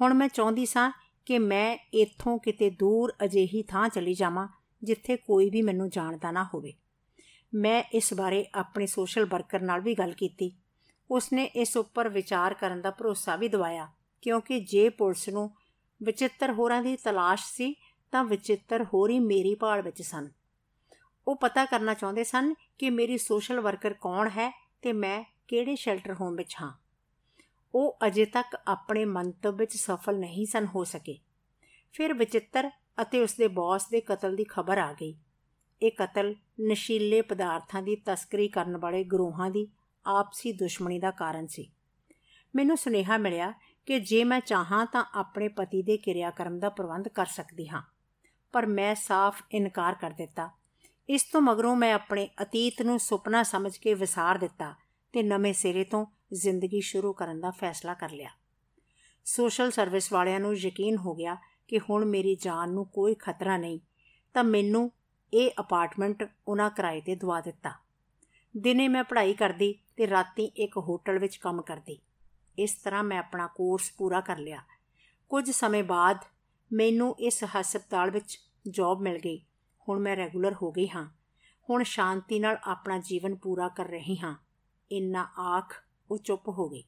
[0.01, 0.93] ਹੁਣ ਮੈਂ ਚਾਹੁੰਦੀ ਸਾਂ
[1.27, 4.49] ਕਿ ਮੈਂ ਇੱਥੋਂ ਕਿਤੇ ਦੂਰ ਅਜਿਹੀ ਥਾਂ ਚਲੀ ਜਾਵਾਂ,
[4.83, 6.73] ਜਿੱਥੇ ਕੋਈ ਵੀ ਮੈਨੂੰ ਜਾਣਦਾ ਨਾ ਹੋਵੇ।
[7.55, 10.53] ਮੈਂ ਇਸ ਬਾਰੇ ਆਪਣੇ ਸੋਸ਼ਲ ਵਰਕਰ ਨਾਲ ਵੀ ਗੱਲ ਕੀਤੀ।
[11.11, 13.89] ਉਸਨੇ ਇਸ ਉੱਪਰ ਵਿਚਾਰ ਕਰਨ ਦਾ ਭਰੋਸਾ ਵੀ ਦਿਵਾਇਆ,
[14.23, 15.51] ਕਿਉਂਕਿ ਜੇ ਪੁਲਿਸ ਨੂੰ
[16.03, 17.75] ਵਿਚਿੱਤਰ ਹੋਰਾਂ ਦੀ ਤਲਾਸ਼ ਸੀ
[18.13, 20.31] ਤਾਂ ਵਿਚਿੱਤਰ ਹੋਰੀ ਮੇਰੀ ਭਾਲ ਵਿੱਚ ਸਨ।
[21.29, 26.15] ਉਹ ਪਤਾ ਕਰਨਾ ਚਾਹੁੰਦੇ ਸਨ ਕਿ ਮੇਰੀ ਸੋਸ਼ਲ ਵਰਕਰ ਕੌਣ ਹੈ ਤੇ ਮੈਂ ਕਿਹੜੇ ਸ਼ੈਲਟਰ
[26.15, 26.73] ਹੋਮ ਵਿੱਚ ਹਾਂ।
[27.75, 31.19] ਉਹ ਅਜੇ ਤੱਕ ਆਪਣੇ ਮੰਤਵ ਵਿੱਚ ਸਫਲ ਨਹੀਂ ਸਨ ਹੋ ਸਕੇ।
[31.93, 32.71] ਫਿਰ ਵਿਚਿੱਤਰ
[33.03, 35.17] ਅਤੇ ਉਸ ਦੇ ਬੌਸ ਦੇ ਕਤਲ ਦੀ ਖਬਰ ਆ ਗਈ।
[35.83, 36.35] ਇਹ ਕਤਲ
[36.71, 39.69] ਨਸ਼ੀਲੇ ਪਦਾਰਥਾਂ ਦੀ ਤਸਕਰੀ ਕਰਨ ਵਾਲੇ ਗਰੋਹਾਂ ਦੀ
[40.07, 41.71] ਆਪਸੀ ਦੁਸ਼ਮਣੀ ਦਾ ਕਾਰਨ ਸੀ।
[42.55, 43.53] ਮੈਨੂੰ ਸੁਨੇਹਾ ਮਿਲਿਆ
[43.87, 47.83] ਕਿ ਜੇ ਮੈਂ ਚਾਹਾਂ ਤਾਂ ਆਪਣੇ ਪਤੀ ਦੇ ਕਿਰਿਆਕਰਮ ਦਾ ਪ੍ਰਬੰਧ ਕਰ ਸਕਦੀ ਹਾਂ।
[48.57, 50.51] ਪਰ ਮੈਂ ਸਾਫ਼ ਇਨਕਾਰ ਕਰ ਦਿੱਤਾ।
[51.09, 54.75] ਇਸ ਤੋਂ ਮਗਰੋਂ ਮੈਂ ਆਪਣੇ ਅਤੀਤ ਨੂੰ ਸੁਪਨਾ ਸਮਝ ਕੇ ਵਿਸਾਰ ਦਿੱਤਾ
[55.13, 58.31] ਤੇ ਨਵੇਂ ਸਿਰੇ ਤੋਂ ਜ਼ਿੰਦਗੀ ਸ਼ੁਰੂ ਕਰਨ ਦਾ ਫੈਸਲਾ ਕਰ ਲਿਆ।
[59.25, 61.37] ਸੋਸ਼ਲ ਸਰਵਿਸ ਵਾਲਿਆਂ ਨੂੰ ਯਕੀਨ ਹੋ ਗਿਆ
[61.69, 63.81] ਕਿ ਹੁਣ ਮੇਰੀ ਜਾਨ ਨੂੰ ਕੋਈ ਖਤਰਾ ਨਹੀਂ,
[64.35, 64.93] ਤਾਂ ਮੈਨੂੰ
[65.35, 67.73] ਇਹ ਅਪਾਰਟਮੈਂਟ ਉਹਨਾਂ ਕਿਰਾਏ ਤੇ ਦਵਾ ਦਿੱਤਾ।
[68.57, 71.99] ਦਿਨੇ ਮੈਂ ਪੜ੍ਹਾਈ ਕਰਦੀ ਤੇ ਰਾਤੀ ਇੱਕ ਹੋਟਲ ਵਿੱਚ ਕੰਮ ਕਰਦੀ।
[72.59, 74.63] ਇਸ ਤਰ੍ਹਾਂ ਮੈਂ ਆਪਣਾ ਕੋਰਸ ਪੂਰਾ ਕਰ ਲਿਆ।
[75.29, 76.19] ਕੁਝ ਸਮੇਂ ਬਾਅਦ
[76.73, 79.45] ਮੈਨੂੰ ਇਸ ਹਸਪਤਾਲ ਵਿੱਚ ਜੌਬ ਮਿਲ ਗਈ।
[79.89, 81.11] ਹੁਣ ਮੈਂ ਰੈਗੂਲਰ ਹੋ ਗਈ ਹਾਂ।
[81.71, 84.37] ਹੁਣ ਸ਼ਾਂਤੀ ਨਾਲ ਆਪਣਾ ਜੀਵਨ ਪੂਰਾ ਕਰ ਰਹੀ ਹਾਂ।
[84.93, 86.85] ਇੰਨਾ ਆਖ ਉਹ ਚੁੱਪ ਹੋ ਗਈ।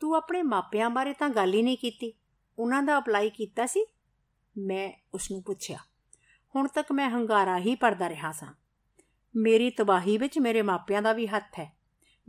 [0.00, 2.12] ਤੂੰ ਆਪਣੇ ਮਾਪਿਆਂ ਬਾਰੇ ਤਾਂ ਗੱਲ ਹੀ ਨਹੀਂ ਕੀਤੀ।
[2.58, 3.86] ਉਹਨਾਂ ਦਾ ਅਪਲਾਈ ਕੀਤਾ ਸੀ?
[4.58, 5.78] ਮੈਂ ਉਸ ਨੂੰ ਪੁੱਛਿਆ।
[6.56, 8.54] ਹੁਣ ਤੱਕ ਮੈਂ ਹੰਗਾਰਾ ਹੀ ਪਰਦਾ ਰਿਹਾ ਸਾਂ।
[9.36, 11.76] ਮੇਰੀ ਤਬਾਹੀ ਵਿੱਚ ਮੇਰੇ ਮਾਪਿਆਂ ਦਾ ਵੀ ਹੱਥ ਹੈ।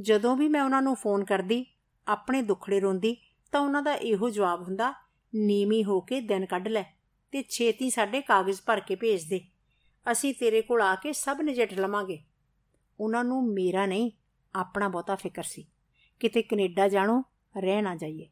[0.01, 1.65] ਜਦੋਂ ਵੀ ਮੈਂ ਉਹਨਾਂ ਨੂੰ ਫੋਨ ਕਰਦੀ,
[2.07, 3.17] ਆਪਣੇ ਦੁੱਖੜੇ ਰੋਂਦੀ,
[3.51, 4.93] ਤਾਂ ਉਹਨਾਂ ਦਾ ਇਹੋ ਜਵਾਬ ਹੁੰਦਾ,
[5.35, 6.83] ਨੀਵੀਂ ਹੋ ਕੇ ਦਿਨ ਕੱਢ ਲੈ।
[7.31, 9.41] ਤੇ ਛੇਤੀ ਸਾਡੇ ਕਾਗਜ਼ ਭਰ ਕੇ ਭੇਜ ਦੇ।
[10.11, 12.23] ਅਸੀਂ ਤੇਰੇ ਕੋਲ ਆ ਕੇ ਸਭ ਨਜਿੱਠ ਲਵਾਂਗੇ।
[12.99, 14.11] ਉਹਨਾਂ ਨੂੰ ਮੇਰਾ ਨਹੀਂ,
[14.55, 15.67] ਆਪਣਾ ਬਹੁਤਾ ਫਿਕਰ ਸੀ।
[16.19, 17.23] ਕਿਤੇ ਕੈਨੇਡਾ ਜਾਣੋ,
[17.57, 18.29] ਰਹਿ ਨਾ ਜਾਈਏ।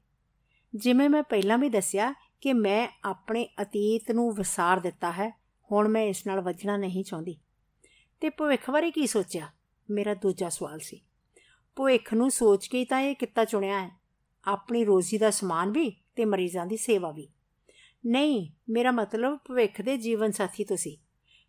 [0.76, 5.40] ਜਿਵੇਂ ਮੈਂ ਪਹਿਲਾਂ ਵੀ ਦੱਸਿਆ ਕਿ ਮੈਂ ਆਪਣੇ ਅਤੀਤ ਨੂੰ ਵਿਸਾਰ ਦਿੱਤਾ ਹੈ,
[5.72, 7.40] ਹੁਣ ਮੈਂ ਇਸ ਨਾਲ ਵੱਜਣਾ ਨਹੀਂ ਚਾਹੁੰਦੀ।
[8.20, 9.48] ਤੇ ਭਵਿੱਖ ਬਾਰੇ ਕੀ ਸੋਚਿਆ?
[9.90, 11.02] ਮੇਰਾ ਦੂਜਾ ਸਵਾਲ ਸੀ।
[11.76, 13.92] ਭਵਿੱਖ ਨੂੰ ਸੋਚ ਕੇ ਤਾਂ ਇਹ ਕਿੱਤਾ ਚੁਣਿਆ ਹੈ।
[14.46, 17.30] ਆਪਣੀ ਰੋਜ਼ੀ ਦਾ ਸਮਾਨ ਵੀ ਤੇ ਮਰੀਜ਼ਾਂ ਦੀ ਸੇਵਾ ਵੀ।
[18.06, 20.98] ਨਹੀਂ, ਮੇਰਾ ਮਤਲਬ ਭਵਿੱਖ ਦੇ ਜੀਵਨ ਸਾਥੀ ਤੁਸੀਂ।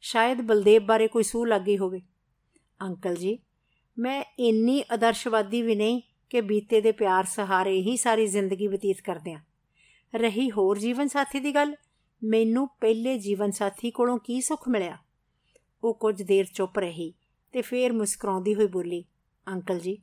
[0.00, 2.00] ਸ਼ਾਇਦ ਬਲਦੇਵ ਬਾਰੇ ਕੋਈ ਸੂਹ ਲੱਗੀ ਹੋਵੇ।
[2.82, 3.38] ਅੰਕਲ ਜੀ,
[3.98, 9.32] ਮੈਂ ਇੰਨੀ ਆਦਰਸ਼ਵਾਦੀ ਵੀ ਨਹੀਂ ਕਿ ਬੀਤੇ ਦੇ ਪਿਆਰ ਸਹਾਰੇ ਹੀ ਸਾਰੀ ਜ਼ਿੰਦਗੀ ਬਤੀਤ ਕਰਦੇ
[9.32, 9.40] ਆ।
[10.14, 11.74] ਰਹੀ ਹੋਰ ਜੀਵਨ ਸਾਥੀ ਦੀ ਗੱਲ,
[12.24, 14.98] ਮੈਨੂੰ ਪਹਿਲੇ ਜੀਵਨ ਸਾਥੀ ਕੋਲੋਂ ਕੀ ਸੁੱਖ ਮਿਲਿਆ?
[15.84, 17.14] ਉਹ ਕੁਝ ਦੇਰ ਚੁੱਪ ਰਹੀ
[17.52, 19.04] ਤੇ ਫੇਰ ਮੁਸਕਰਾਉਂਦੀ ਹੋਈ ਬੋਲੀ,
[19.48, 19.98] ਅੰਕਲ ਜੀ,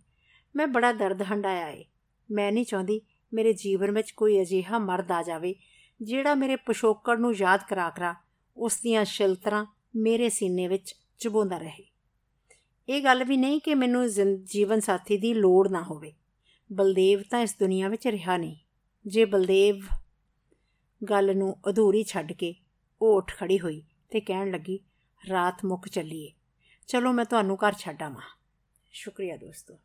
[0.55, 1.85] ਮੈਂ ਬੜਾ ਦਰਦ ਹੰਡਾਇਆ ਏ।
[2.31, 3.01] ਮੈਂ ਨਹੀਂ ਚਾਹੁੰਦੀ
[3.33, 5.55] ਮੇਰੇ ਜੀਵਨ ਵਿੱਚ ਕੋਈ ਅਜੀਹਾ ਮਰਦ ਆ ਜਾਵੇ
[6.01, 8.15] ਜਿਹੜਾ ਮੇਰੇ ਪਿਸ਼ੋਕੜ ਨੂੰ ਯਾਦ ਕਰਾ ਕਰਾ
[8.57, 11.85] ਉਸ ਦੀਆਂ ਸ਼ਿਲਤਰਾਂ ਮੇਰੇ ਸੀਨੇ ਵਿੱਚ ਚੁਬੋਂਦਾ ਰਹੇ।
[12.89, 14.07] ਇਹ ਗੱਲ ਵੀ ਨਹੀਂ ਕਿ ਮੈਨੂੰ
[14.43, 16.13] ਜੀਵਨ ਸਾਥੀ ਦੀ ਲੋੜ ਨਾ ਹੋਵੇ।
[16.73, 18.55] ਬਲਦੇਵ ਤਾਂ ਇਸ ਦੁਨੀਆ ਵਿੱਚ ਰਿਹਾ ਨਹੀਂ।
[19.07, 19.81] ਜੇ ਬਲਦੇਵ
[21.09, 22.55] ਗੱਲ ਨੂੰ ਅਧੂਰੀ ਛੱਡ ਕੇ
[23.01, 24.79] ਉਹ ਉੱਠ ਖੜੀ ਹੋਈ ਤੇ ਕਹਿਣ ਲੱਗੀ,
[25.29, 26.31] ਰਾਤ ਮੁੱਕ ਚੱਲੀਏ।
[26.87, 28.11] ਚਲੋ ਮੈਂ ਤੁਹਾਨੂੰ ਘਰ ਛੱਡਾਂ
[28.91, 29.79] ਸ਼ੁਕਰੀਆ ਦੋਸਤੋ।